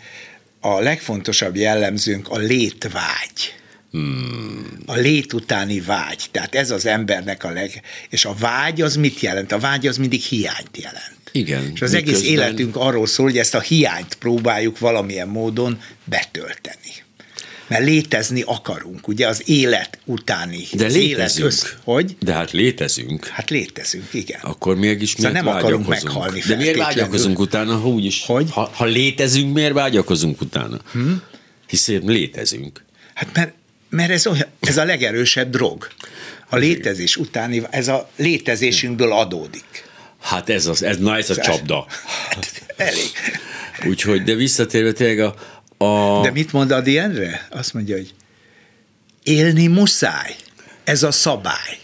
[0.61, 3.55] a legfontosabb jellemzőnk a létvágy.
[3.91, 4.79] Hmm.
[4.87, 6.25] A lét utáni vágy.
[6.31, 7.83] Tehát ez az embernek a leg...
[8.11, 9.53] És a vágy az mit jelent?
[9.53, 11.31] A vágy az mindig hiányt jelent.
[11.33, 11.71] Igen.
[11.75, 12.33] És az egész közben...
[12.33, 17.06] életünk arról szól, hogy ezt a hiányt próbáljuk valamilyen módon betölteni.
[17.69, 20.67] Mert létezni akarunk, ugye az élet utáni.
[20.73, 21.19] De az létezünk.
[21.19, 22.17] Élet össz, hogy?
[22.21, 23.27] De hát létezünk.
[23.27, 24.41] Hát létezünk, igen.
[24.43, 28.25] Akkor mégis szóval miért nem akarunk meghalni De miért vágyakozunk utána, ha úgyis?
[28.27, 28.51] Hogy?
[28.51, 30.79] Ha, ha létezünk, miért vágyakozunk utána?
[30.93, 31.13] Hm?
[31.67, 32.85] Hiszen létezünk.
[33.15, 33.53] Hát mert,
[33.89, 35.89] mert ez, olyan, ez a legerősebb drog.
[36.49, 39.85] A létezés utáni, ez a létezésünkből adódik.
[40.21, 41.87] Hát ez, az, ez, na ez a csapda.
[42.77, 43.11] Elég.
[43.87, 45.35] Úgyhogy, de visszatérve tényleg a,
[45.79, 46.21] a...
[46.23, 47.47] De mit mond Adi Endre?
[47.51, 48.15] Azt mondja, hogy
[49.23, 50.37] élni muszáj.
[50.85, 51.79] Ez a szabály.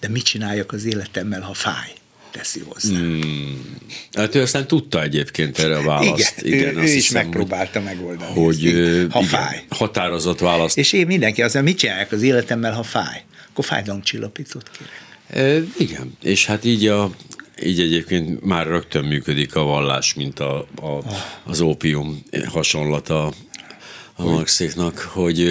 [0.00, 1.94] De mit csináljak az életemmel, ha fáj?
[2.38, 2.98] teszi hozzá.
[2.98, 3.76] Hmm.
[4.12, 6.40] Hát ő aztán tudta egyébként erre a választ.
[6.42, 8.40] Igen, igen ő, ő is megpróbálta hogy, megoldani.
[8.40, 8.62] Hogy
[9.10, 9.64] ha igen, fáj.
[9.68, 10.78] Határozott választ.
[10.78, 13.24] És én mindenki azt mit csinálják az életemmel, ha fáj?
[13.50, 15.02] Akkor fájdalomcsillapítót kérek.
[15.28, 17.10] E, igen, és hát így a,
[17.62, 20.98] így egyébként már rögtön működik a vallás, mint a, a,
[21.44, 23.32] az ópium hasonlata
[24.14, 25.48] a Marxéknak, hogy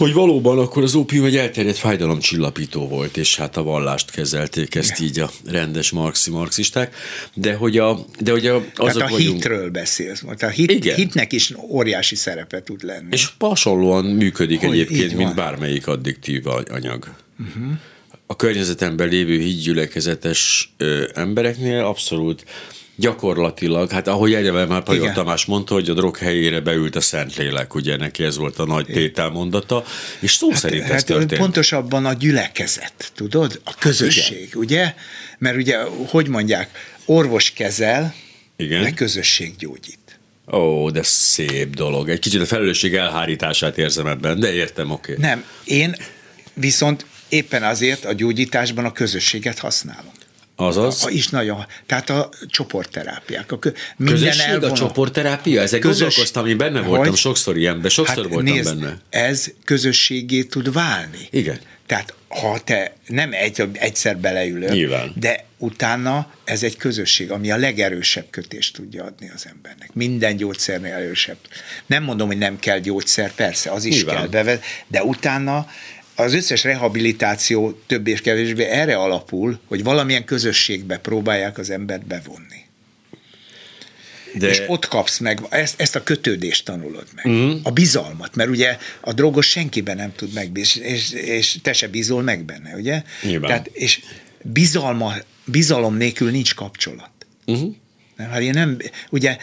[0.00, 5.00] hogy valóban akkor az ópium egy elterjedt fájdalomcsillapító volt, és hát a vallást kezelték ezt
[5.00, 6.94] így a rendes marxi marxisták,
[7.34, 10.96] de hogy a, de hogy a, azok Tehát a vagyunk, hitről beszélsz, a hit, Igen.
[10.96, 13.08] hitnek is óriási szerepe tud lenni.
[13.10, 17.14] És hasonlóan működik Hogy egyébként, mint bármelyik addiktív anyag.
[17.38, 17.72] Uh-huh.
[18.30, 22.44] A környezetemben lévő hídgyülekezetes ö, embereknél abszolút
[22.96, 25.14] gyakorlatilag, hát ahogy egyébként már Pajor Igen.
[25.14, 28.86] Tamás mondta, hogy a drog helyére beült a Szentlélek, ugye neki ez volt a nagy
[28.86, 29.84] tételmondata,
[30.20, 31.40] és szó szerint ez Hát történt.
[31.40, 33.60] pontosabban a gyülekezet, tudod?
[33.64, 34.58] A közösség, Igen.
[34.58, 34.94] ugye?
[35.38, 36.70] Mert ugye, hogy mondják,
[37.04, 38.14] orvos kezel,
[38.56, 38.82] Igen.
[38.82, 40.18] de közösség gyógyít.
[40.52, 42.08] Ó, de szép dolog.
[42.08, 45.12] Egy kicsit a felelősség elhárítását érzem ebben, de értem, oké.
[45.12, 45.24] Okay.
[45.24, 45.96] Nem, én
[46.54, 50.12] viszont éppen azért a gyógyításban a közösséget használom.
[50.56, 53.52] Azaz, A, is nagyon, tehát a csoportterápiák.
[53.52, 55.60] A kö, minden közösség, a elvonal- csoportterápia?
[55.60, 57.16] Ezek Közös- gondolkoztam, én benne voltam Hogy?
[57.18, 58.98] sokszor ilyenben, sokszor hát voltam nézd, benne.
[59.10, 61.28] Ez közösségé tud válni.
[61.30, 61.58] Igen.
[61.86, 65.12] Tehát ha te nem egy, egyszer beleülök, Nyilván.
[65.16, 69.90] de utána ez egy közösség, ami a legerősebb kötést tudja adni az embernek.
[69.92, 71.36] Minden gyógyszernél erősebb.
[71.86, 74.16] Nem mondom, hogy nem kell gyógyszer, persze, az is Nyilván.
[74.16, 75.66] kell bevet, de utána
[76.20, 82.68] az összes rehabilitáció több és kevésbé erre alapul, hogy valamilyen közösségbe próbálják az embert bevonni.
[84.34, 87.28] De És ott kapsz meg, ezt, ezt a kötődést tanulod meg.
[87.28, 87.50] Mm.
[87.62, 92.22] A bizalmat, mert ugye a drogos senkiben nem tud megbízni, és, és te se bízol
[92.22, 93.02] meg benne, ugye?
[93.22, 93.50] Nyilván.
[93.50, 94.00] Tehát, és
[94.42, 97.10] bizalma, bizalom nélkül nincs kapcsolat.
[97.46, 97.74] Uh-huh.
[98.16, 98.78] Nem, hát én nem,
[99.10, 99.36] ugye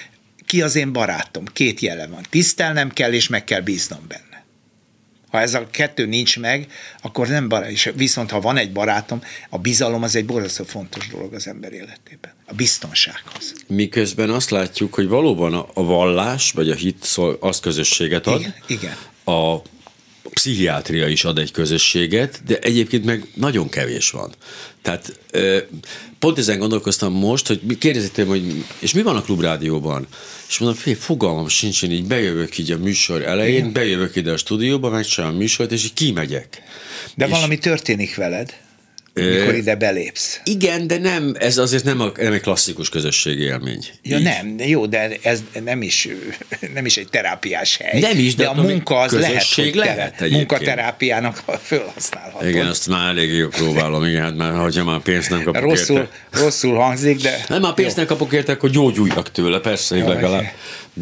[0.46, 1.46] ki az én barátom?
[1.46, 2.26] Két jele van.
[2.30, 4.27] Tisztelnem kell, és meg kell bíznom benne.
[5.32, 6.68] Ha ez a kettő nincs meg,
[7.02, 7.70] akkor nem barát.
[7.70, 11.74] És viszont ha van egy barátom, a bizalom az egy borzasztó fontos dolog az ember
[11.74, 12.34] életében.
[12.46, 13.54] A biztonsághoz.
[13.68, 18.40] miközben azt látjuk, hogy valóban a, a vallás, vagy a hit szol, az közösséget ad.
[18.40, 18.96] Igen, igen.
[19.26, 19.62] A
[20.38, 24.34] pszichiátria is ad egy közösséget, de egyébként meg nagyon kevés van.
[24.82, 25.20] Tehát
[26.20, 30.08] pont ezen gondolkoztam most, hogy tőlem, hogy és mi van a klubrádióban?
[30.50, 33.72] És mondom, fél, fogalmam sincs, én így bejövök így a műsor elején, Igen.
[33.72, 36.62] bejövök ide a stúdióba, megcsinálom a műsort, és így kimegyek.
[37.16, 38.54] De És- valami történik veled,
[39.24, 40.40] mikor ide belépsz.
[40.44, 43.86] Igen, de nem, ez azért nem, a, nem egy klasszikus közösségi élmény.
[44.04, 44.24] Ja Így.
[44.24, 46.08] nem, jó, de ez nem is,
[46.74, 48.00] nem is egy terápiás hely.
[48.00, 50.32] Nem is, de de a munka az lehet, hogy lehet egyébként.
[50.32, 52.48] munkaterápiának felhasználható.
[52.48, 55.98] Igen, azt már elég jó próbálom, igen, hát már, hogyha már pénzt nem kapok rosszul,
[55.98, 56.10] érte.
[56.32, 57.46] rosszul hangzik, de...
[57.48, 60.46] Nem, már pénzt nem kapok érte, akkor gyógyuljak tőle, persze, Jó, legalább.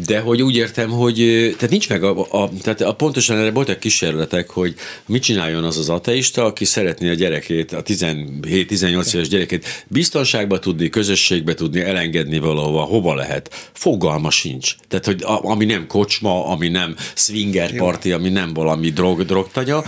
[0.04, 1.14] De hogy úgy értem, hogy
[1.56, 4.74] tehát nincs meg a, a, tehát a pontosan erre voltak kísérletek, hogy
[5.06, 10.88] mit csináljon az az ateista, aki szeretné a gyerekét, a 17-18 éves gyerekét biztonságba tudni,
[10.88, 13.70] közösségbe tudni, elengedni valahova, hova lehet.
[13.72, 14.74] Fogalma sincs.
[14.88, 19.84] Tehát, hogy a, ami nem kocsma, ami nem swinger party, ami nem valami drog, drogtanya,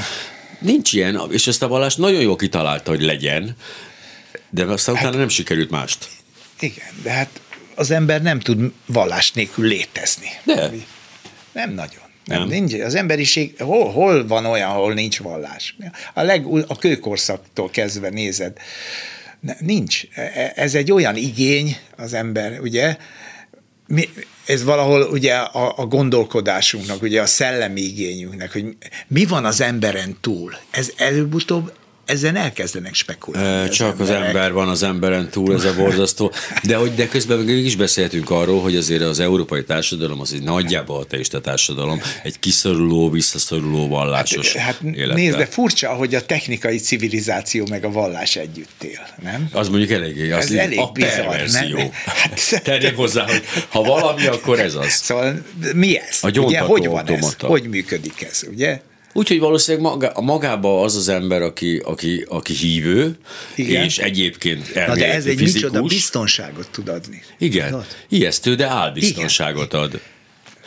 [0.58, 3.56] nincs ilyen, és ezt a vallás nagyon jól kitalálta, hogy legyen,
[4.50, 6.08] de aztán Hát- utána nem sikerült mást.
[6.60, 7.40] Igen, de hát
[7.78, 10.28] az ember nem tud vallás nélkül létezni.
[10.44, 10.70] De.
[11.52, 12.06] Nem nagyon.
[12.24, 12.48] Nem, Nem.
[12.48, 15.76] Nincs, az emberiség, hol, hol van olyan, ahol nincs vallás?
[16.14, 18.56] A, leg, a kőkorszaktól kezdve nézed,
[19.58, 20.02] nincs.
[20.14, 22.96] E- Ez egy olyan igény az ember, ugye,
[23.86, 24.08] mi,
[24.46, 30.16] ez valahol ugye a, a gondolkodásunknak, ugye a szellemi igényünknek, hogy mi van az emberen
[30.20, 30.54] túl.
[30.70, 31.72] Ez előbb-utóbb
[32.08, 33.68] ezen elkezdenek spekulálni.
[33.68, 36.32] Csak az ember van az emberen túl, ez a borzasztó.
[36.62, 40.42] De hogy de közben meg is beszéltünk arról, hogy azért az európai társadalom az egy
[40.42, 45.16] nagyjából ateista társadalom, egy kiszoruló, visszaszoruló vallásos Hát élettel.
[45.16, 49.48] nézd, de furcsa, hogy a technikai civilizáció meg a vallás együtt él, nem?
[49.52, 51.90] Az mondjuk eléggé, az Ez elég a bizarr, nem?
[52.04, 54.92] Hát- hozzá, hogy ha valami, akkor ez az.
[54.92, 55.42] Szóval
[55.74, 56.18] mi ez?
[56.20, 57.10] A ugye, hogy van ez?
[57.10, 57.46] automata.
[57.46, 58.80] Hogy működik ez, ugye?
[59.18, 63.18] Úgyhogy valószínűleg maga, magába az az ember, aki, aki, aki hívő,
[63.54, 63.84] Igen.
[63.84, 65.52] és egyébként Na de ez egy fizikus.
[65.52, 67.22] micsoda biztonságot tud adni.
[67.38, 67.86] Igen, Tudod?
[68.08, 70.00] ijesztő, de álbiztonságot ad.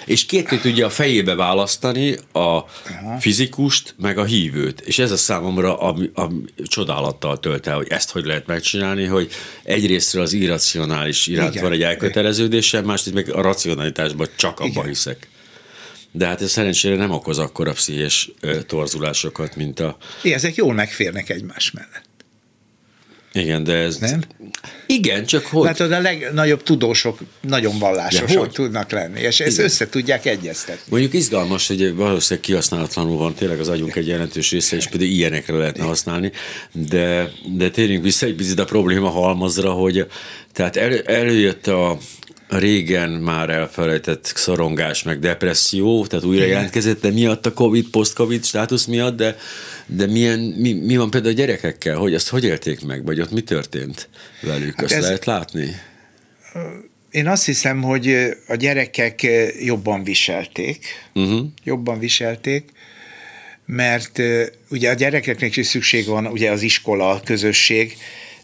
[0.06, 2.60] És két tudja a fejébe választani a
[3.20, 4.82] fizikust, meg a hívőt.
[4.82, 6.28] És ez a számomra a, a
[6.64, 9.32] csodálattal tölt el, hogy ezt hogy lehet megcsinálni, hogy
[9.64, 11.64] egyrésztről az irracionális iránt Igen.
[11.64, 14.86] van egy elköteleződésem, másrészt meg a racionalitásban csak abban Igen.
[14.86, 15.30] hiszek.
[16.12, 18.32] De hát ez szerencsére nem okoz akkora pszichés
[18.68, 19.98] torzulásokat, mint a...
[20.24, 22.10] Igen, ezek jól megférnek egymás mellett.
[23.34, 23.98] Igen, de ez...
[23.98, 24.22] Nem?
[24.86, 25.64] Igen, csak hogy...
[25.64, 28.52] Látod, a legnagyobb tudósok nagyon vallásosak hogy?
[28.52, 29.66] tudnak lenni, és ezt Igen.
[29.66, 30.82] össze tudják egyeztetni.
[30.90, 35.58] Mondjuk izgalmas, hogy valószínűleg kihasználatlanul van tényleg az agyunk egy jelentős része, és pedig ilyenekre
[35.58, 36.32] lehetne használni,
[36.72, 40.08] de, de térjünk vissza egy picit a probléma halmazra, hogy
[40.54, 41.98] tehát elő, előjött a
[42.58, 48.86] régen már elfelejtett szorongás, meg depresszió, tehát újra jelentkezett, de miatt a Covid, post-Covid státusz
[48.86, 49.38] miatt, de,
[49.86, 53.32] de milyen, mi, mi van például a gyerekekkel, hogy azt hogy élték meg, vagy ott
[53.32, 54.10] mi történt
[54.42, 55.76] velük, hát azt ez, lehet látni?
[57.12, 58.16] Én azt hiszem, hogy
[58.48, 59.28] a gyerekek
[59.64, 61.48] jobban viselték, uh-huh.
[61.64, 62.70] jobban viselték,
[63.66, 64.22] mert
[64.70, 67.98] ugye a gyerekeknek is szükség van ugye az iskola, a közösség,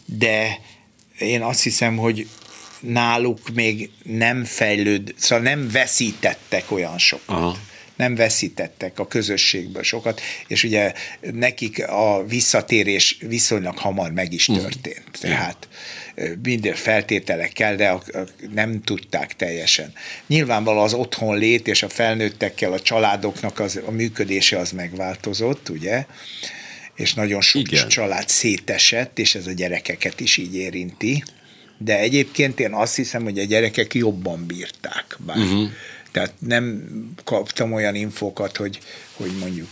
[0.04, 0.58] de
[1.18, 2.26] én azt hiszem, hogy
[2.80, 7.36] náluk még nem fejlőd, szóval nem veszítettek olyan sokat.
[7.36, 7.56] Aha.
[7.96, 14.58] Nem veszítettek a közösségből sokat, és ugye nekik a visszatérés viszonylag hamar meg is mhm.
[14.58, 15.04] történt.
[15.06, 15.20] Uh.
[15.20, 15.68] Tehát
[16.42, 17.98] minden feltételekkel, de
[18.54, 19.92] nem tudták teljesen.
[20.26, 26.06] Nyilvánvalóan az otthon lét és a felnőttekkel, a családoknak az, a működése az megváltozott, ugye?
[26.98, 27.88] és nagyon sok Igen.
[27.88, 31.22] család szétesett, és ez a gyerekeket is így érinti
[31.78, 35.16] de egyébként én azt hiszem, hogy a gyerekek jobban bírták.
[35.18, 35.36] Bár.
[35.36, 35.70] Uh-huh.
[36.10, 36.88] Tehát nem
[37.24, 38.78] kaptam olyan infokat, hogy,
[39.12, 39.68] hogy mondjuk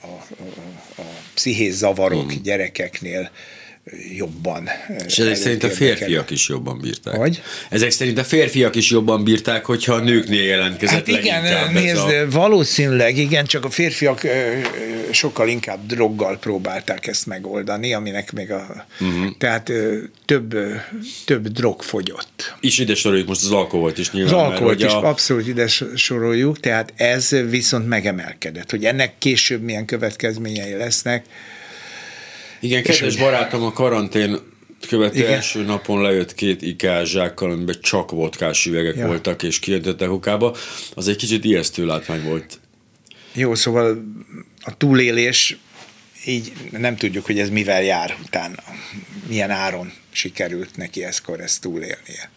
[0.00, 2.42] a, a, a pszichés zavarok uh-huh.
[2.42, 3.30] gyerekeknél
[4.16, 4.68] jobban.
[5.06, 7.16] És ezek szerint a férfiak is jobban bírták.
[7.16, 7.42] Hogy?
[7.70, 12.30] Ezek szerint a férfiak is jobban bírták, hogyha a nőknél jelentkezett hát igen, nézd, a...
[12.30, 14.26] valószínűleg igen, csak a férfiak
[15.10, 18.86] sokkal inkább droggal próbálták ezt megoldani, aminek még a...
[19.00, 19.36] Uh-huh.
[19.38, 19.72] Tehát
[20.24, 20.54] több,
[21.24, 22.54] több drog fogyott.
[22.60, 24.34] És ide soroljuk most az alkoholt is nyilván.
[24.34, 25.08] Az alkoholt is a...
[25.08, 28.70] abszolút ide soroljuk, tehát ez viszont megemelkedett.
[28.70, 31.24] Hogy ennek később milyen következményei lesznek,
[32.64, 34.38] igen, kedves barátom, a karantén
[34.88, 35.32] követő Igen.
[35.32, 39.06] első napon lejött két ikás zsákkal, amiben csak vodkás üvegek ja.
[39.06, 40.56] voltak, és kiöntöttek hukába.
[40.94, 42.60] Az egy kicsit ijesztő látvány volt.
[43.32, 44.04] Jó, szóval
[44.60, 45.56] a túlélés,
[46.26, 48.62] így nem tudjuk, hogy ez mivel jár utána.
[49.28, 52.30] Milyen áron sikerült neki ezkor ezt túlélnie.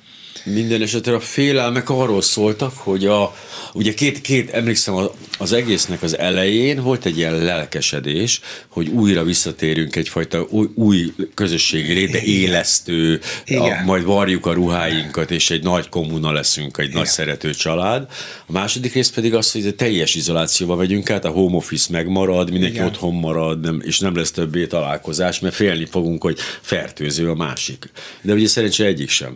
[0.54, 3.36] Minden esetre a félelmek arról szóltak, hogy a,
[3.74, 4.96] ugye két, két emlékszem
[5.38, 11.94] az egésznek az elején volt egy ilyen lelkesedés, hogy újra visszatérünk egyfajta új, új közösségi
[11.94, 16.98] léte, élesztő, a, majd varjuk a ruháinkat, és egy nagy kommuna leszünk, egy Igen.
[16.98, 18.08] nagy szerető család.
[18.46, 22.76] A második rész pedig az, hogy teljes izolációba megyünk át, a home office megmarad, mindenki
[22.76, 22.88] Igen.
[22.88, 27.92] otthon marad, nem, és nem lesz többé találkozás, mert félni fogunk, hogy fertőző a másik.
[28.22, 29.34] De ugye szerencsére egyik sem.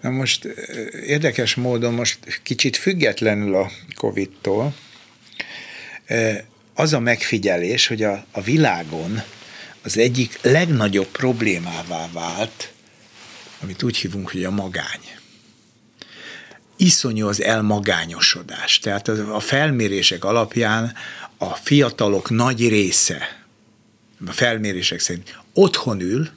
[0.00, 0.49] Na most
[1.06, 4.74] érdekes módon most kicsit függetlenül a Covid-tól,
[6.74, 9.22] az a megfigyelés, hogy a, a világon
[9.82, 12.72] az egyik legnagyobb problémává vált,
[13.62, 15.00] amit úgy hívunk, hogy a magány.
[16.76, 18.78] Iszonyú az elmagányosodás.
[18.78, 20.94] Tehát a felmérések alapján
[21.38, 23.44] a fiatalok nagy része,
[24.26, 26.28] a felmérések szerint otthon ül,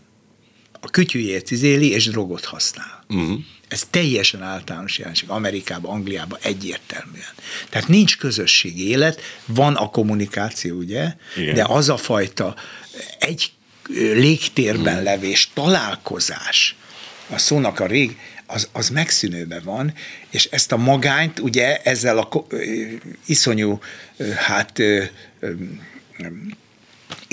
[0.82, 3.04] a kütyűjét izéli és drogot használ.
[3.10, 3.40] Uh-huh.
[3.74, 5.30] Ez teljesen általános jelenség.
[5.30, 7.34] Amerikában, Angliában egyértelműen.
[7.70, 11.56] Tehát nincs közösségi élet, van a kommunikáció, ugye, Igen.
[11.56, 12.56] de az a fajta
[13.20, 13.52] egy
[14.14, 15.04] légtérben hmm.
[15.04, 16.76] levés, találkozás,
[17.30, 19.94] a szónak a rég, az, az megszűnőben van,
[20.30, 22.48] és ezt a magányt ugye ezzel a
[23.26, 23.80] iszonyú,
[24.36, 24.82] hát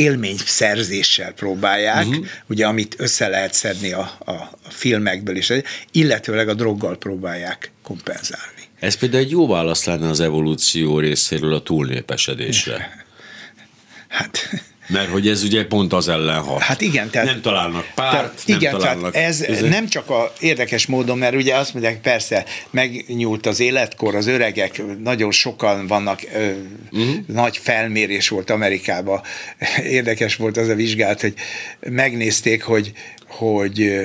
[0.01, 2.27] élményszerzéssel próbálják, uh-huh.
[2.47, 5.53] ugye amit össze lehet szedni a, a, a filmekből is,
[5.93, 8.63] illetőleg a droggal próbálják kompenzálni.
[8.79, 12.89] Ez például egy jó válasz lenne az evolúció részéről a túlnépesedésre.
[14.09, 14.51] Hát
[14.90, 16.61] mert hogy ez ugye pont az ellen hat.
[16.61, 17.26] Hát igen, tehát...
[17.26, 19.12] Nem találnak párt, tehát, nem igen, találnak...
[19.12, 19.68] tehát ez között.
[19.68, 24.83] nem csak a érdekes módon, mert ugye azt mondják, persze, megnyúlt az életkor, az öregek,
[25.03, 26.20] nagyon sokan vannak,
[26.90, 27.14] uh-huh.
[27.26, 29.20] nagy felmérés volt Amerikában.
[29.83, 31.35] Érdekes volt az a vizsgálat, hogy
[31.81, 32.92] megnézték, hogy,
[33.29, 34.00] hogy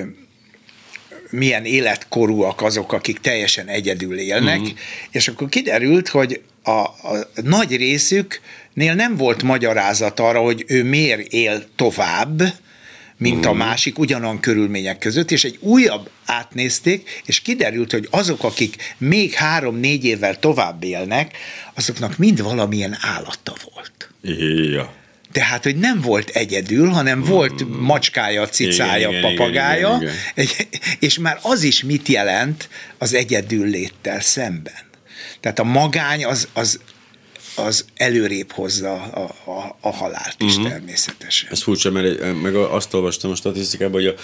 [1.29, 4.77] milyen életkorúak azok, akik teljesen egyedül élnek, uh-huh.
[5.11, 11.31] és akkor kiderült, hogy a, a nagy részüknél nem volt magyarázat arra, hogy ő miért
[11.31, 12.41] él tovább,
[13.17, 13.57] mint a mhm.
[13.57, 20.05] másik ugyanan körülmények között, és egy újabb átnézték, és kiderült, hogy azok, akik még három-négy
[20.05, 21.37] évvel tovább élnek,
[21.73, 24.09] azoknak mind valamilyen állata volt.
[24.71, 24.93] Ja.
[25.31, 27.71] Tehát, hogy nem volt egyedül, hanem volt mm.
[27.71, 30.81] macskája, cicája, igen, papagája, igen, igen, igen.
[30.99, 34.73] és már az is mit jelent az egyedül léttel szemben.
[35.45, 36.79] Tehát a magány az, az,
[37.55, 40.69] az előrébb hozza a, a, a halált is uh-huh.
[40.71, 41.49] természetesen.
[41.51, 44.15] Ez furcsa, mert meg azt olvastam a statisztikában, hogy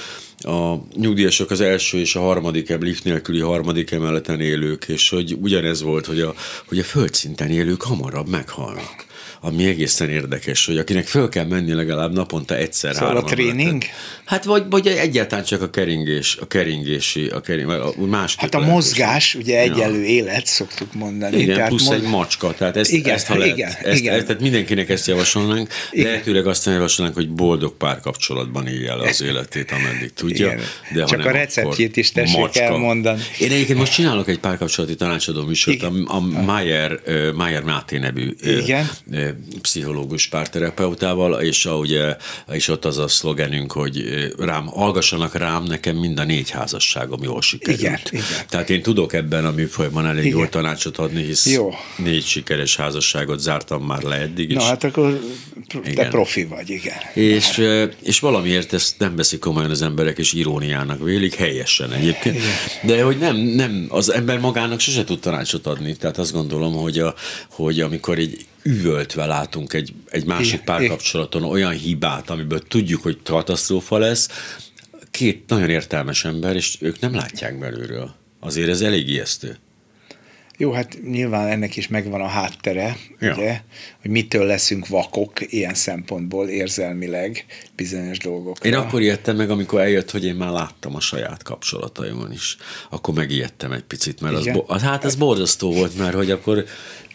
[0.41, 5.37] a, a nyugdíjasok az első és a harmadik, lift nélküli harmadik emeleten élők, és hogy
[5.41, 6.33] ugyanez volt, hogy a,
[6.67, 9.05] hogy a földszinten élők hamarabb meghalnak.
[9.43, 12.95] Ami egészen érdekes, hogy akinek föl kell menni legalább naponta egyszer.
[12.95, 13.83] Szóval a tréning?
[14.25, 19.35] Hát vagy, vagy egyáltalán csak a keringés, a keringési, a kering, más Hát a mozgás,
[19.35, 20.07] ugye egyelő ja.
[20.07, 21.37] élet, szoktuk mondani.
[21.37, 24.15] Igen, tehát plusz egy macska, tehát ezt, igen, ezt ha lehet, igen, ezt, igen.
[24.15, 26.05] Ezt, tehát mindenkinek ezt javasolnánk, igen.
[26.05, 30.47] lehetőleg azt javasolnánk, hogy boldog párkapcsolatban élje az életét, ameddig tudja.
[30.47, 30.59] Igen.
[30.93, 32.61] De csak a receptjét is tessék macska.
[32.63, 33.21] elmondani.
[33.39, 36.99] Én egyébként most csinálok egy párkapcsolati tanácsadó műsort, a, a Mayer,
[37.35, 38.89] Mayer Máté nevű Igen.
[39.61, 42.15] Pszichológus párterapeutával, és, a, ugye,
[42.51, 44.03] és ott az a szlogenünk, hogy
[44.37, 47.79] rám, hallgassanak rám, nekem mind a négy házasságom jól sikerült.
[47.79, 48.45] Igen, igen.
[48.49, 50.37] Tehát én tudok ebben a műfajban elég igen.
[50.37, 51.69] jól tanácsot adni, hisz Jó.
[51.97, 54.55] négy sikeres házasságot zártam már le eddig is.
[54.55, 55.19] Na hát akkor
[55.67, 56.09] te igen.
[56.09, 56.97] profi vagy, igen.
[57.13, 57.93] És, már.
[58.03, 62.35] és valamiért ezt nem veszik komolyan az emberek, és iróniának vélik, helyesen egyébként.
[62.35, 62.47] Igen.
[62.83, 65.95] De hogy nem, nem, az ember magának sose tud tanácsot adni.
[65.95, 67.15] Tehát azt gondolom, hogy, a,
[67.49, 73.97] hogy amikor egy üvöltve látunk egy, egy másik párkapcsolaton olyan hibát, amiből tudjuk, hogy katasztrófa
[73.97, 74.29] lesz,
[75.11, 78.13] két nagyon értelmes ember, és ők nem látják belülről.
[78.39, 79.57] Azért ez elég ijesztő.
[80.61, 83.33] Jó, hát nyilván ennek is megvan a háttere, ja.
[83.33, 83.61] ugye,
[84.01, 87.45] hogy mitől leszünk vakok ilyen szempontból érzelmileg
[87.75, 88.69] bizonyos dolgokra.
[88.69, 92.57] Én akkor ijedtem meg, amikor eljött, hogy én már láttam a saját kapcsolataimon is.
[92.89, 94.61] Akkor megijedtem egy picit, mert Igen?
[94.67, 96.65] az, hát ez borzasztó volt, mert hogy akkor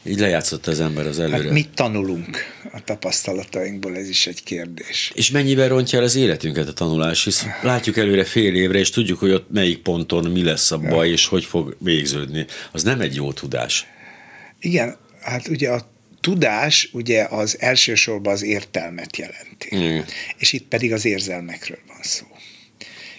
[0.08, 1.42] így lejátszott az ember az előre.
[1.42, 2.38] Hát mit tanulunk
[2.72, 5.12] a tapasztalatainkból, ez is egy kérdés.
[5.14, 9.18] És mennyiben rontja el az életünket a tanulás, hisz látjuk előre fél évre, és tudjuk,
[9.18, 11.12] hogy ott melyik ponton mi lesz a baj, ja.
[11.12, 12.46] és hogy fog végződni.
[12.72, 13.86] Az nem egy jó tudás.
[14.60, 15.90] Igen, hát ugye a
[16.20, 19.68] tudás ugye az elsősorban az értelmet jelenti.
[19.70, 20.04] Igen.
[20.36, 22.26] És itt pedig az érzelmekről van szó.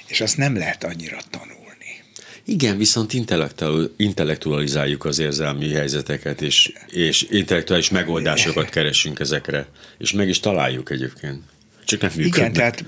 [0.07, 1.56] És azt nem lehet annyira tanulni.
[2.49, 3.13] Igen, viszont
[3.97, 9.67] intellektualizáljuk az érzelmi helyzeteket, és, és intellektuális megoldásokat keresünk ezekre,
[9.97, 11.43] és meg is találjuk egyébként.
[11.85, 12.37] Csak nem működnek.
[12.39, 12.83] Igen, tehát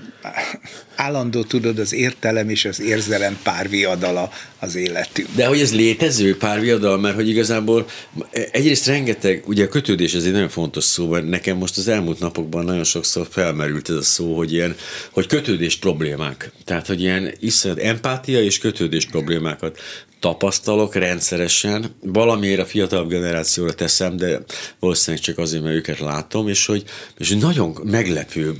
[0.94, 5.28] állandó tudod, az értelem és az érzelem párviadala az életünk.
[5.34, 7.86] De hogy ez létező párviadal, mert hogy igazából
[8.30, 12.18] egyrészt rengeteg, ugye a kötődés ez egy nagyon fontos szó, mert nekem most az elmúlt
[12.18, 14.76] napokban nagyon sokszor felmerült ez a szó, hogy ilyen,
[15.10, 16.52] hogy kötődés problémák.
[16.64, 19.78] Tehát, hogy ilyen iszonyat empátia és kötődés problémákat
[20.20, 24.40] tapasztalok rendszeresen, valamiért a fiatalabb generációra teszem, de
[24.78, 26.84] valószínűleg csak azért, mert őket látom, és hogy,
[27.18, 28.56] és nagyon meglepő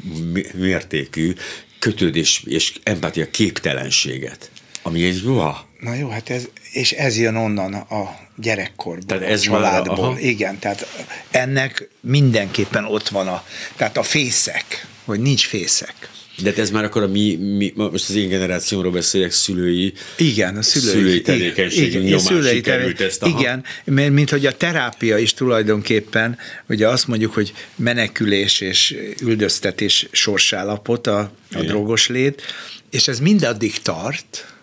[0.54, 1.32] mértékű
[1.80, 4.50] kötődés és empátia képtelenséget,
[4.82, 5.68] ami egy uha.
[5.80, 10.12] Na jó, hát ez, és ez jön onnan a gyerekkorból, tehát ez a családból.
[10.12, 13.44] Már, Igen, tehát ennek mindenképpen ott van a,
[13.76, 16.10] tehát a fészek, hogy nincs fészek.
[16.42, 20.62] De ez már akkor a mi, mi, most az én generációmról beszélek, szülői, igen, a
[20.62, 23.22] szülői, szülői tevékenységünk nyomán szülői sikerült ezt.
[23.22, 23.40] Aha.
[23.40, 26.38] Igen, mert mint hogy a terápia is tulajdonképpen,
[26.68, 32.42] ugye azt mondjuk, hogy menekülés és üldöztetés sorsállapot a, a drogos lét,
[32.90, 34.54] és ez mindaddig tart,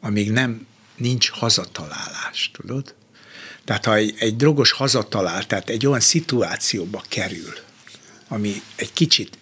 [0.00, 2.94] amíg nem nincs hazatalálás, tudod?
[3.64, 7.54] Tehát ha egy, egy drogos hazatalál, tehát egy olyan szituációba kerül,
[8.28, 9.38] ami egy kicsit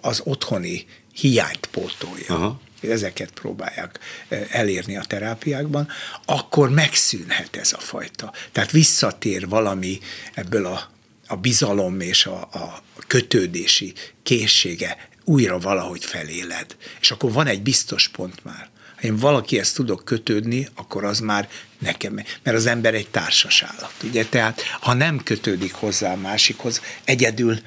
[0.00, 0.86] az otthoni
[1.20, 2.34] hiányt pótolja.
[2.34, 2.60] Aha.
[2.80, 3.98] Ezeket próbálják
[4.28, 5.88] e, elérni a terápiákban,
[6.24, 8.32] akkor megszűnhet ez a fajta.
[8.52, 9.98] Tehát visszatér valami
[10.34, 10.90] ebből a,
[11.26, 13.92] a bizalom és a, a kötődési
[14.22, 16.76] készsége újra valahogy feléled.
[17.00, 18.68] És akkor van egy biztos pont már.
[18.96, 21.48] Ha én valakihez tudok kötődni, akkor az már
[21.78, 23.94] nekem, mert az ember egy társas állat.
[24.02, 24.24] Ugye?
[24.24, 27.58] Tehát ha nem kötődik hozzá a másikhoz, egyedül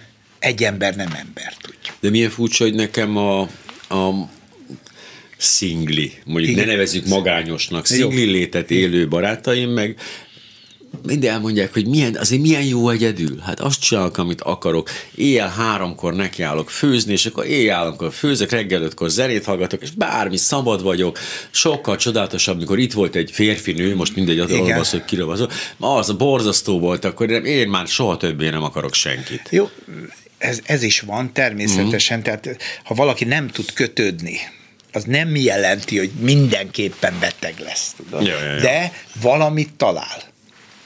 [0.41, 1.95] egy ember nem ember, tudjuk.
[1.99, 3.41] De milyen furcsa, hogy nekem a,
[3.89, 4.29] a
[5.37, 6.65] szingli, mondjuk Igen.
[6.65, 9.99] ne nevezzük magányosnak, szingli létet élő barátaim, meg
[11.03, 13.39] mind elmondják, hogy milyen, azért milyen jó egyedül.
[13.39, 14.89] Hát azt csinálok, amit akarok.
[15.15, 20.37] Éjjel háromkor nekiállok főzni, és akkor éjjel háromkor főzök, reggel ötkor zenét hallgatok, és bármi
[20.37, 21.19] szabad vagyok.
[21.51, 26.11] Sokkal csodálatosabb, amikor itt volt egy férfi nő, most mindegy, az, hogy kiről az, az
[26.11, 29.47] borzasztó volt, akkor én már soha többé nem akarok senkit.
[29.49, 29.69] Jó,
[30.41, 32.21] ez, ez is van természetesen, mm.
[32.21, 34.37] tehát ha valaki nem tud kötődni,
[34.91, 38.25] az nem jelenti, hogy mindenképpen beteg lesz, tudod?
[38.25, 38.59] Ja, ja, ja.
[38.59, 40.21] De valamit talál.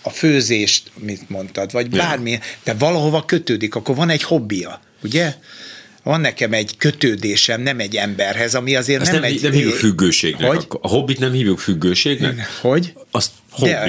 [0.02, 2.40] A főzést, mit mondtad, vagy bármi, ja.
[2.64, 5.34] de valahova kötődik, akkor van egy hobbija, ugye?
[6.06, 9.42] van nekem egy kötődésem, nem egy emberhez, ami azért nem, nem egy...
[9.42, 10.48] Nem hívjuk függőségnek.
[10.48, 10.66] Hogy?
[10.82, 12.60] A hobbit nem hívjuk függőségnek?
[12.62, 12.94] Hogy?
[13.12, 13.32] Azt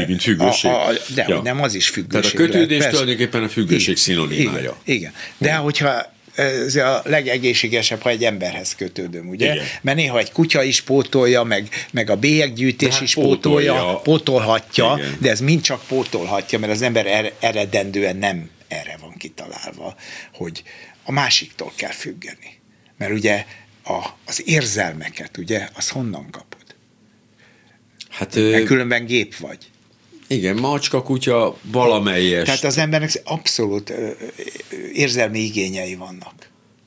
[0.06, 0.70] mint függőség.
[0.70, 1.42] A, a, de, ja.
[1.42, 2.32] nem, az is függőség.
[2.32, 4.76] Tehát a kötődés lehet, tulajdonképpen a függőség szinonimája.
[4.84, 5.12] Igen, igen.
[5.38, 5.60] De igen.
[5.60, 9.52] hogyha ez a legegészségesebb, ha egy emberhez kötődöm, ugye?
[9.52, 9.64] Igen.
[9.82, 14.94] Mert néha egy kutya is pótolja, meg, meg a bélyeggyűjtés hát is pótolja, pótolja pótolhatja,
[14.98, 15.16] Igen.
[15.20, 19.96] de ez mind csak pótolhatja, mert az ember er, eredendően nem erre van kitalálva,
[20.34, 20.62] hogy
[21.04, 22.60] a másiktól kell függeni.
[22.98, 23.44] Mert ugye
[23.84, 26.55] a, az érzelmeket, ugye, az honnan kapod?
[28.16, 29.58] Hát, Mert különben gép vagy.
[30.26, 32.44] Igen, macska, kutya, valamelyes.
[32.44, 33.92] Tehát az embernek abszolút
[34.92, 36.34] érzelmi igényei vannak.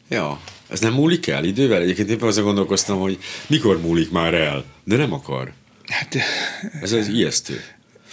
[0.09, 1.81] Ja, ez nem múlik el idővel?
[1.81, 3.17] Egyébként éppen azon gondolkoztam, hogy
[3.47, 5.53] mikor múlik már el, de nem akar.
[5.87, 6.15] Hát,
[6.81, 7.63] ez az ijesztő.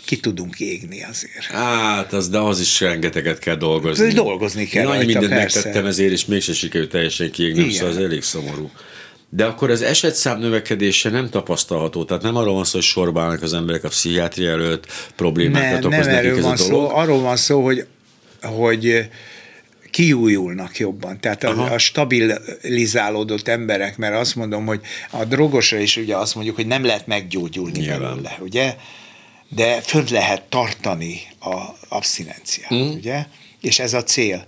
[0.04, 1.44] Ki tudunk égni azért.
[1.44, 4.12] Hát, az, de az is rengeteget kell dolgozni.
[4.12, 5.58] Dolgozni kell Én annyi mindent persze.
[5.58, 8.70] megtettem ezért, és mégse sikerült teljesen kiégni, szóval az elég szomorú.
[9.28, 13.52] De akkor az esetszám növekedése nem tapasztalható, tehát nem arról van szó, hogy sorbálnak az
[13.52, 16.90] emberek a pszichiátria előtt, problémákat nem, okoz nem nekik ez van a dolog.
[16.90, 17.86] Szó, arról van szó, hogy,
[18.42, 19.08] hogy
[19.96, 21.20] kiújulnak jobban.
[21.20, 26.56] Tehát a, a stabilizálódott emberek, mert azt mondom, hogy a drogosra is ugye azt mondjuk,
[26.56, 28.00] hogy nem lehet meggyógyulni Nyilván.
[28.00, 28.76] belőle, ugye?
[29.48, 31.54] De fönt lehet tartani a
[31.88, 32.90] abszinenciát, mm.
[32.90, 33.26] ugye?
[33.60, 34.46] És ez a cél.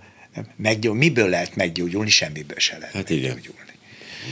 [0.56, 2.10] Meggyó, miből lehet meggyógyulni?
[2.10, 3.40] Semmiből se lehet hát meggyógyulni.
[3.42, 3.67] Igen.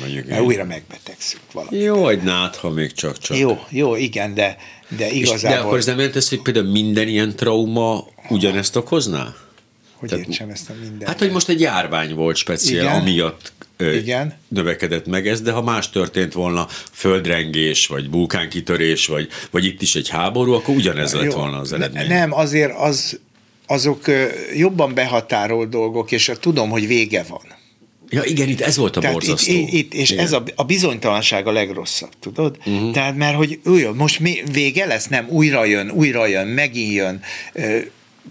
[0.00, 1.78] Mondjuk Mert újra megbetegszünk valami.
[1.78, 3.38] Jó, hogy nád, ha még csak-csak.
[3.38, 4.56] Jó, jó, igen, de,
[4.96, 5.34] de igazából...
[5.34, 9.34] És de akkor ez nem jelenti hogy például minden ilyen trauma ugyanezt okozná?
[9.96, 11.08] Hogy Tehát, értsem ezt a minden.
[11.08, 13.00] Hát, hogy most egy járvány volt speciál, Igen.
[13.00, 14.34] amiatt ö, Igen.
[14.48, 19.94] növekedett meg ez, de ha más történt volna, földrengés, vagy vulkánkitörés, vagy, vagy itt is
[19.94, 21.38] egy háború, akkor ugyanez lett Jó.
[21.38, 22.06] volna az eredmény.
[22.06, 23.20] Nem, azért az,
[23.66, 24.04] azok
[24.54, 27.54] jobban behatárolt dolgok, és tudom, hogy vége van.
[28.08, 29.52] Ja, igen, itt ez volt a Tehát borzasztó.
[29.52, 30.24] Itt, itt, és igen.
[30.24, 32.56] ez a, a bizonytalanság a legrosszabb, tudod?
[32.58, 32.92] Uh-huh.
[32.92, 37.22] Tehát mert, hogy ő most mi, vége lesz, nem, újra jön, újra jön, megint jön,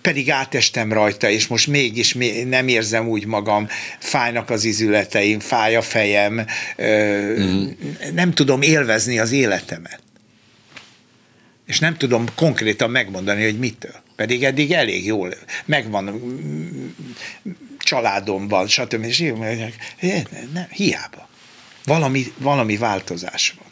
[0.01, 2.17] pedig átestem rajta, és most mégis
[2.47, 3.67] nem érzem úgy magam,
[3.99, 6.45] fájnak az izületeim, fáj a fejem,
[6.81, 7.65] mm.
[8.13, 9.99] nem tudom élvezni az életemet.
[11.65, 14.03] És nem tudom konkrétan megmondani, hogy mitől.
[14.15, 15.33] Pedig eddig elég jól
[15.65, 16.21] megvan,
[17.85, 19.03] családomban, stb.
[19.03, 19.19] És
[20.53, 21.27] nem, hiába.
[21.85, 23.67] Valami, valami változás van.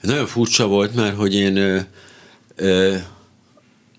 [0.00, 1.80] Nagyon furcsa volt, mert hogy én ö,
[2.56, 2.96] ö,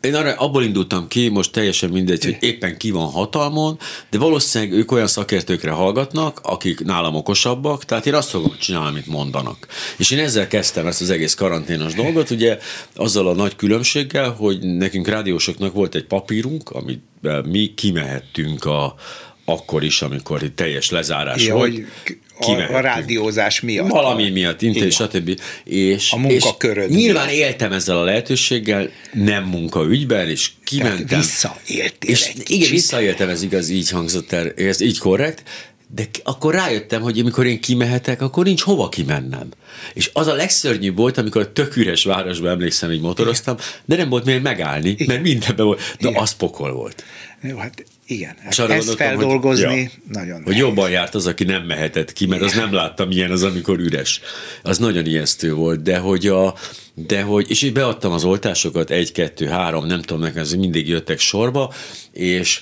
[0.05, 3.79] én arra, abból indultam ki, most teljesen mindegy, hogy éppen ki van hatalmon,
[4.09, 9.07] de valószínűleg ők olyan szakértőkre hallgatnak, akik nálam okosabbak, tehát én azt fogom csinálni, amit
[9.07, 9.67] mondanak.
[9.97, 12.57] És én ezzel kezdtem ezt az egész karanténos dolgot, ugye
[12.95, 17.03] azzal a nagy különbséggel, hogy nekünk rádiósoknak volt egy papírunk, amit
[17.43, 18.95] mi kimehettünk a,
[19.45, 21.71] akkor is, amikor itt teljes lezárás ja, volt.
[21.71, 21.87] Hogy
[22.39, 23.89] a, a rádiózás miatt.
[23.89, 25.39] Valami miatt, intéz, stb.
[25.63, 26.89] És, a munkaköröd.
[26.89, 31.05] És nyilván éltem ezzel a lehetőséggel, nem munkaügyben, és kimentem.
[31.05, 35.43] Tehát visszaéltél és Igen, visszaéltem, ez igaz, így hangzott el, ez így korrekt,
[35.95, 39.49] de akkor rájöttem, hogy amikor én kimehetek, akkor nincs hova kimennem.
[39.93, 44.09] És az a legszörnyűbb volt, amikor a tök üres városban emlékszem, hogy motoroztam, de nem
[44.09, 45.07] volt miért megállni, Igen.
[45.07, 45.79] mert mindenben volt.
[45.99, 46.21] De Igen.
[46.21, 47.03] az pokol volt.
[47.41, 51.63] Jó, hát igen, hát ezt feldolgozni hogy, ja, nagyon Hogy jobban járt az, aki nem
[51.63, 52.53] mehetett ki, mert Igen.
[52.53, 54.21] az nem láttam milyen az, amikor üres.
[54.61, 56.55] Az nagyon ijesztő volt, de hogy a,
[56.93, 61.19] de hogy, és így beadtam az oltásokat, egy, kettő, három, nem tudom, nekem mindig jöttek
[61.19, 61.73] sorba,
[62.11, 62.61] és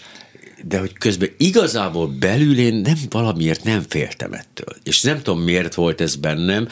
[0.67, 4.75] de hogy közben igazából belül én nem valamiért nem féltem ettől.
[4.83, 6.67] És nem tudom, miért volt ez bennem,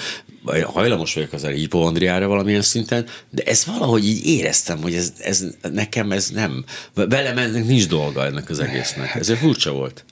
[0.63, 6.11] hajlamos vagyok az hipoandriára valamilyen szinten, de ez valahogy így éreztem, hogy ez, ez nekem
[6.11, 9.15] ez nem, velem ennek nincs dolga ennek az egésznek.
[9.15, 10.05] Ez egy furcsa volt.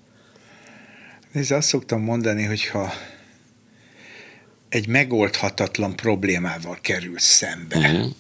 [1.32, 2.94] Nézd, azt szoktam mondani, hogyha
[4.70, 8.12] egy megoldhatatlan problémával kerülsz szembe, uh-huh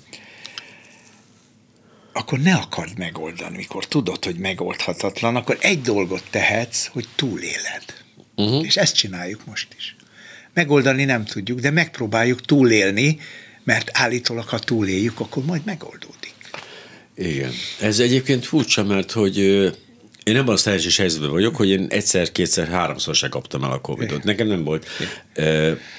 [2.19, 3.57] akkor ne akard megoldani.
[3.57, 7.83] Mikor tudod, hogy megoldhatatlan, akkor egy dolgot tehetsz, hogy túléled.
[8.35, 8.65] Uh-huh.
[8.65, 9.95] És ezt csináljuk most is.
[10.53, 13.19] Megoldani nem tudjuk, de megpróbáljuk túlélni,
[13.63, 16.35] mert állítólag, ha túléljük, akkor majd megoldódik.
[17.15, 17.51] Igen.
[17.81, 19.37] Ez egyébként furcsa, mert hogy
[20.29, 23.79] én nem a szerencsés helyzetben vagyok, hogy én egyszer, kétszer, háromszor se kaptam el a
[23.79, 24.23] Covid-ot.
[24.23, 24.87] Nekem nem volt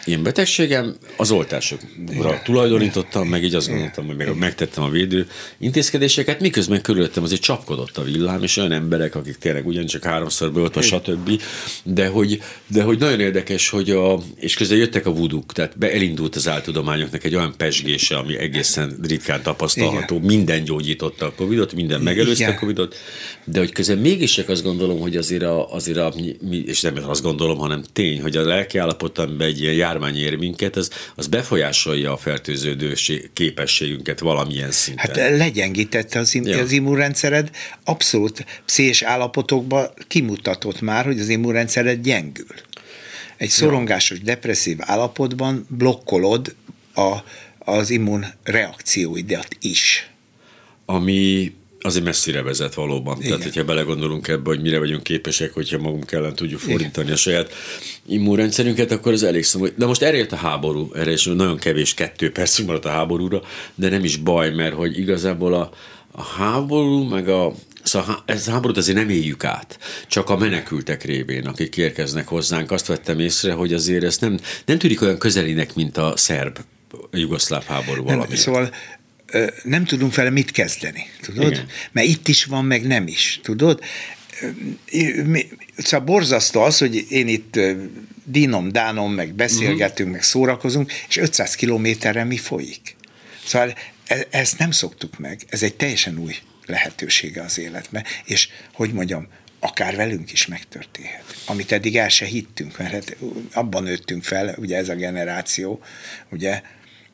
[0.04, 5.26] ilyen betegségem, az oltásokra tulajdonítottam, meg így azt gondoltam, hogy meg, megtettem a védő
[5.58, 10.82] intézkedéseket, miközben körülöttem azért csapkodott a villám, és olyan emberek, akik tényleg ugyancsak háromszor beoltva,
[10.82, 11.42] stb.
[11.82, 15.92] De hogy, de hogy nagyon érdekes, hogy a, és közben jöttek a vuduk, tehát be
[15.92, 20.26] elindult az áltudományoknak egy olyan pesgése, ami egészen ritkán tapasztalható, Igen.
[20.26, 22.56] minden gyógyította a Covidot, minden megelőzte Igen.
[22.56, 22.96] a Covidot,
[23.44, 26.14] de hogy közben még mégis csak azt gondolom, hogy azért a, azért a
[26.50, 30.36] és nem azt gondolom, hanem tény, hogy a lelki állapot, amiben egy ilyen járvány ér
[30.36, 32.94] minket, az, az befolyásolja a fertőződő
[33.32, 35.14] képességünket valamilyen szinten.
[35.14, 36.58] Hát legyengítette az, im, ja.
[36.58, 37.50] az immunrendszered,
[37.84, 42.54] abszolút pszés állapotokban kimutatott már, hogy az immunrendszered gyengül.
[43.36, 44.24] Egy szorongásos, ja.
[44.24, 46.54] depresszív állapotban blokkolod
[46.94, 47.16] a,
[47.58, 50.10] az immun reakcióidat is.
[50.84, 53.16] Ami azért messzire vezet valóban.
[53.16, 53.28] Igen.
[53.28, 57.12] Tehát, hogyha belegondolunk ebbe, hogy mire vagyunk képesek, hogyha magunk ellen tudjuk fordítani Igen.
[57.12, 57.52] a saját
[58.06, 59.72] immunrendszerünket, akkor ez elég szomorú.
[59.76, 63.42] De most erre a háború, erre is nagyon kevés kettő perc maradt a háborúra,
[63.74, 65.70] de nem is baj, mert hogy igazából a,
[66.12, 67.52] a háború, meg a
[67.82, 69.78] Szóval ez a háborút azért nem éljük át,
[70.08, 72.70] csak a menekültek révén, akik érkeznek hozzánk.
[72.70, 76.58] Azt vettem észre, hogy azért ez nem, nem tűnik olyan közelinek, mint a szerb
[77.10, 78.36] jugoszláv háború valami.
[78.36, 78.70] Szóval
[79.62, 81.52] nem tudunk vele mit kezdeni, tudod?
[81.52, 81.66] Igen.
[81.92, 83.80] Mert itt is van, meg nem is, tudod?
[85.76, 87.58] Szóval borzasztó az, hogy én itt
[88.24, 90.12] dinom, dánom, meg beszélgetünk, uh-huh.
[90.12, 92.96] meg szórakozunk, és 500 kilométerre mi folyik?
[93.44, 93.74] Szóval
[94.06, 96.34] e- ezt nem szoktuk meg, ez egy teljesen új
[96.66, 99.28] lehetősége az életben, és hogy mondjam,
[99.60, 101.24] akár velünk is megtörténhet.
[101.46, 103.16] Amit eddig el se hittünk, mert hát
[103.52, 105.82] abban nőttünk fel, ugye ez a generáció,
[106.30, 106.62] ugye,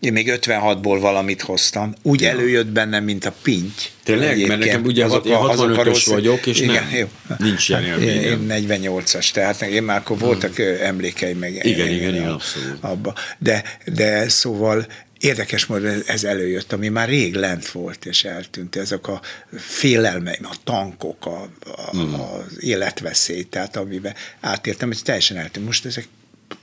[0.01, 2.29] én még 56-ból valamit hoztam, úgy ja.
[2.29, 3.83] előjött bennem, mint a pinty.
[4.03, 4.47] Tényleg?
[4.47, 7.09] Mert nekem ugye azok, 65-ös vagyok, és igen, nem, jó.
[7.39, 8.51] nincs ilyen hát élményem.
[8.51, 10.77] Én 48-as, tehát én már akkor voltak hmm.
[10.81, 11.55] emlékeim meg.
[11.65, 12.77] Igen, igen, igen, abszolút.
[12.81, 13.15] Abba.
[13.39, 14.87] De, de szóval
[15.19, 19.21] érdekes módon ez előjött, ami már rég lent volt és eltűnt, ezek a
[19.57, 22.13] félelmeim, a tankok, a, a, mm.
[22.13, 25.67] az életveszély, tehát amiben átértem, hogy teljesen eltűnt.
[25.67, 26.09] Most ezek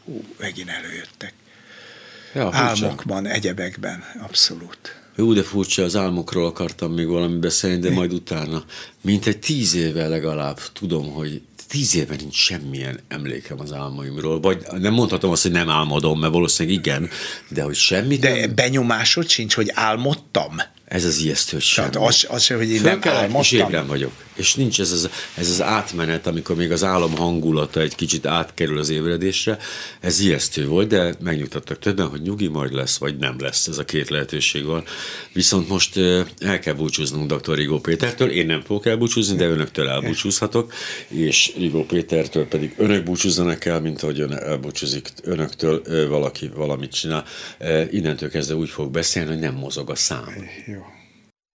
[0.06, 1.34] ú, megint előjöttek.
[2.34, 5.02] Ja, Álmokban, egyebekben, abszolút.
[5.16, 8.64] Jó, de furcsa, az álmokról akartam még valami beszélni, de majd utána.
[9.02, 14.66] Mint egy tíz éve legalább tudom, hogy tíz éve nincs semmilyen emlékem az álmaimról, vagy
[14.80, 17.10] nem mondhatom azt, hogy nem álmodom, mert valószínűleg igen,
[17.48, 18.56] de hogy semmit De nem...
[18.56, 20.56] benyomásod sincs, hogy álmodtam?
[20.86, 23.72] Ez az ijesztő, Tehát az, az hogy én Föl nem álmodtam.
[23.72, 24.12] És vagyok.
[24.36, 28.78] És nincs ez az, ez az átmenet, amikor még az álom hangulata egy kicsit átkerül
[28.78, 29.58] az ébredésre.
[30.00, 33.68] Ez ijesztő volt, de megnyugtattak többen, hogy nyugi majd lesz, vagy nem lesz.
[33.68, 34.84] Ez a két lehetőség van.
[35.34, 35.98] Viszont most
[36.40, 37.56] el kell búcsúznunk dr.
[37.56, 38.30] Rigó Pétertől.
[38.30, 40.74] Én nem fogok elbúcsúzni, de önöktől elbúcsúzhatok,
[41.08, 47.26] és Rigó Pétertől pedig önök búcsúzzanak el, mint ahogy ön elbúcsúzik önöktől valaki valamit csinál.
[47.92, 50.34] Innentől kezdve úgy fog beszélni, hogy nem mozog a szám.
[50.66, 50.93] Jó.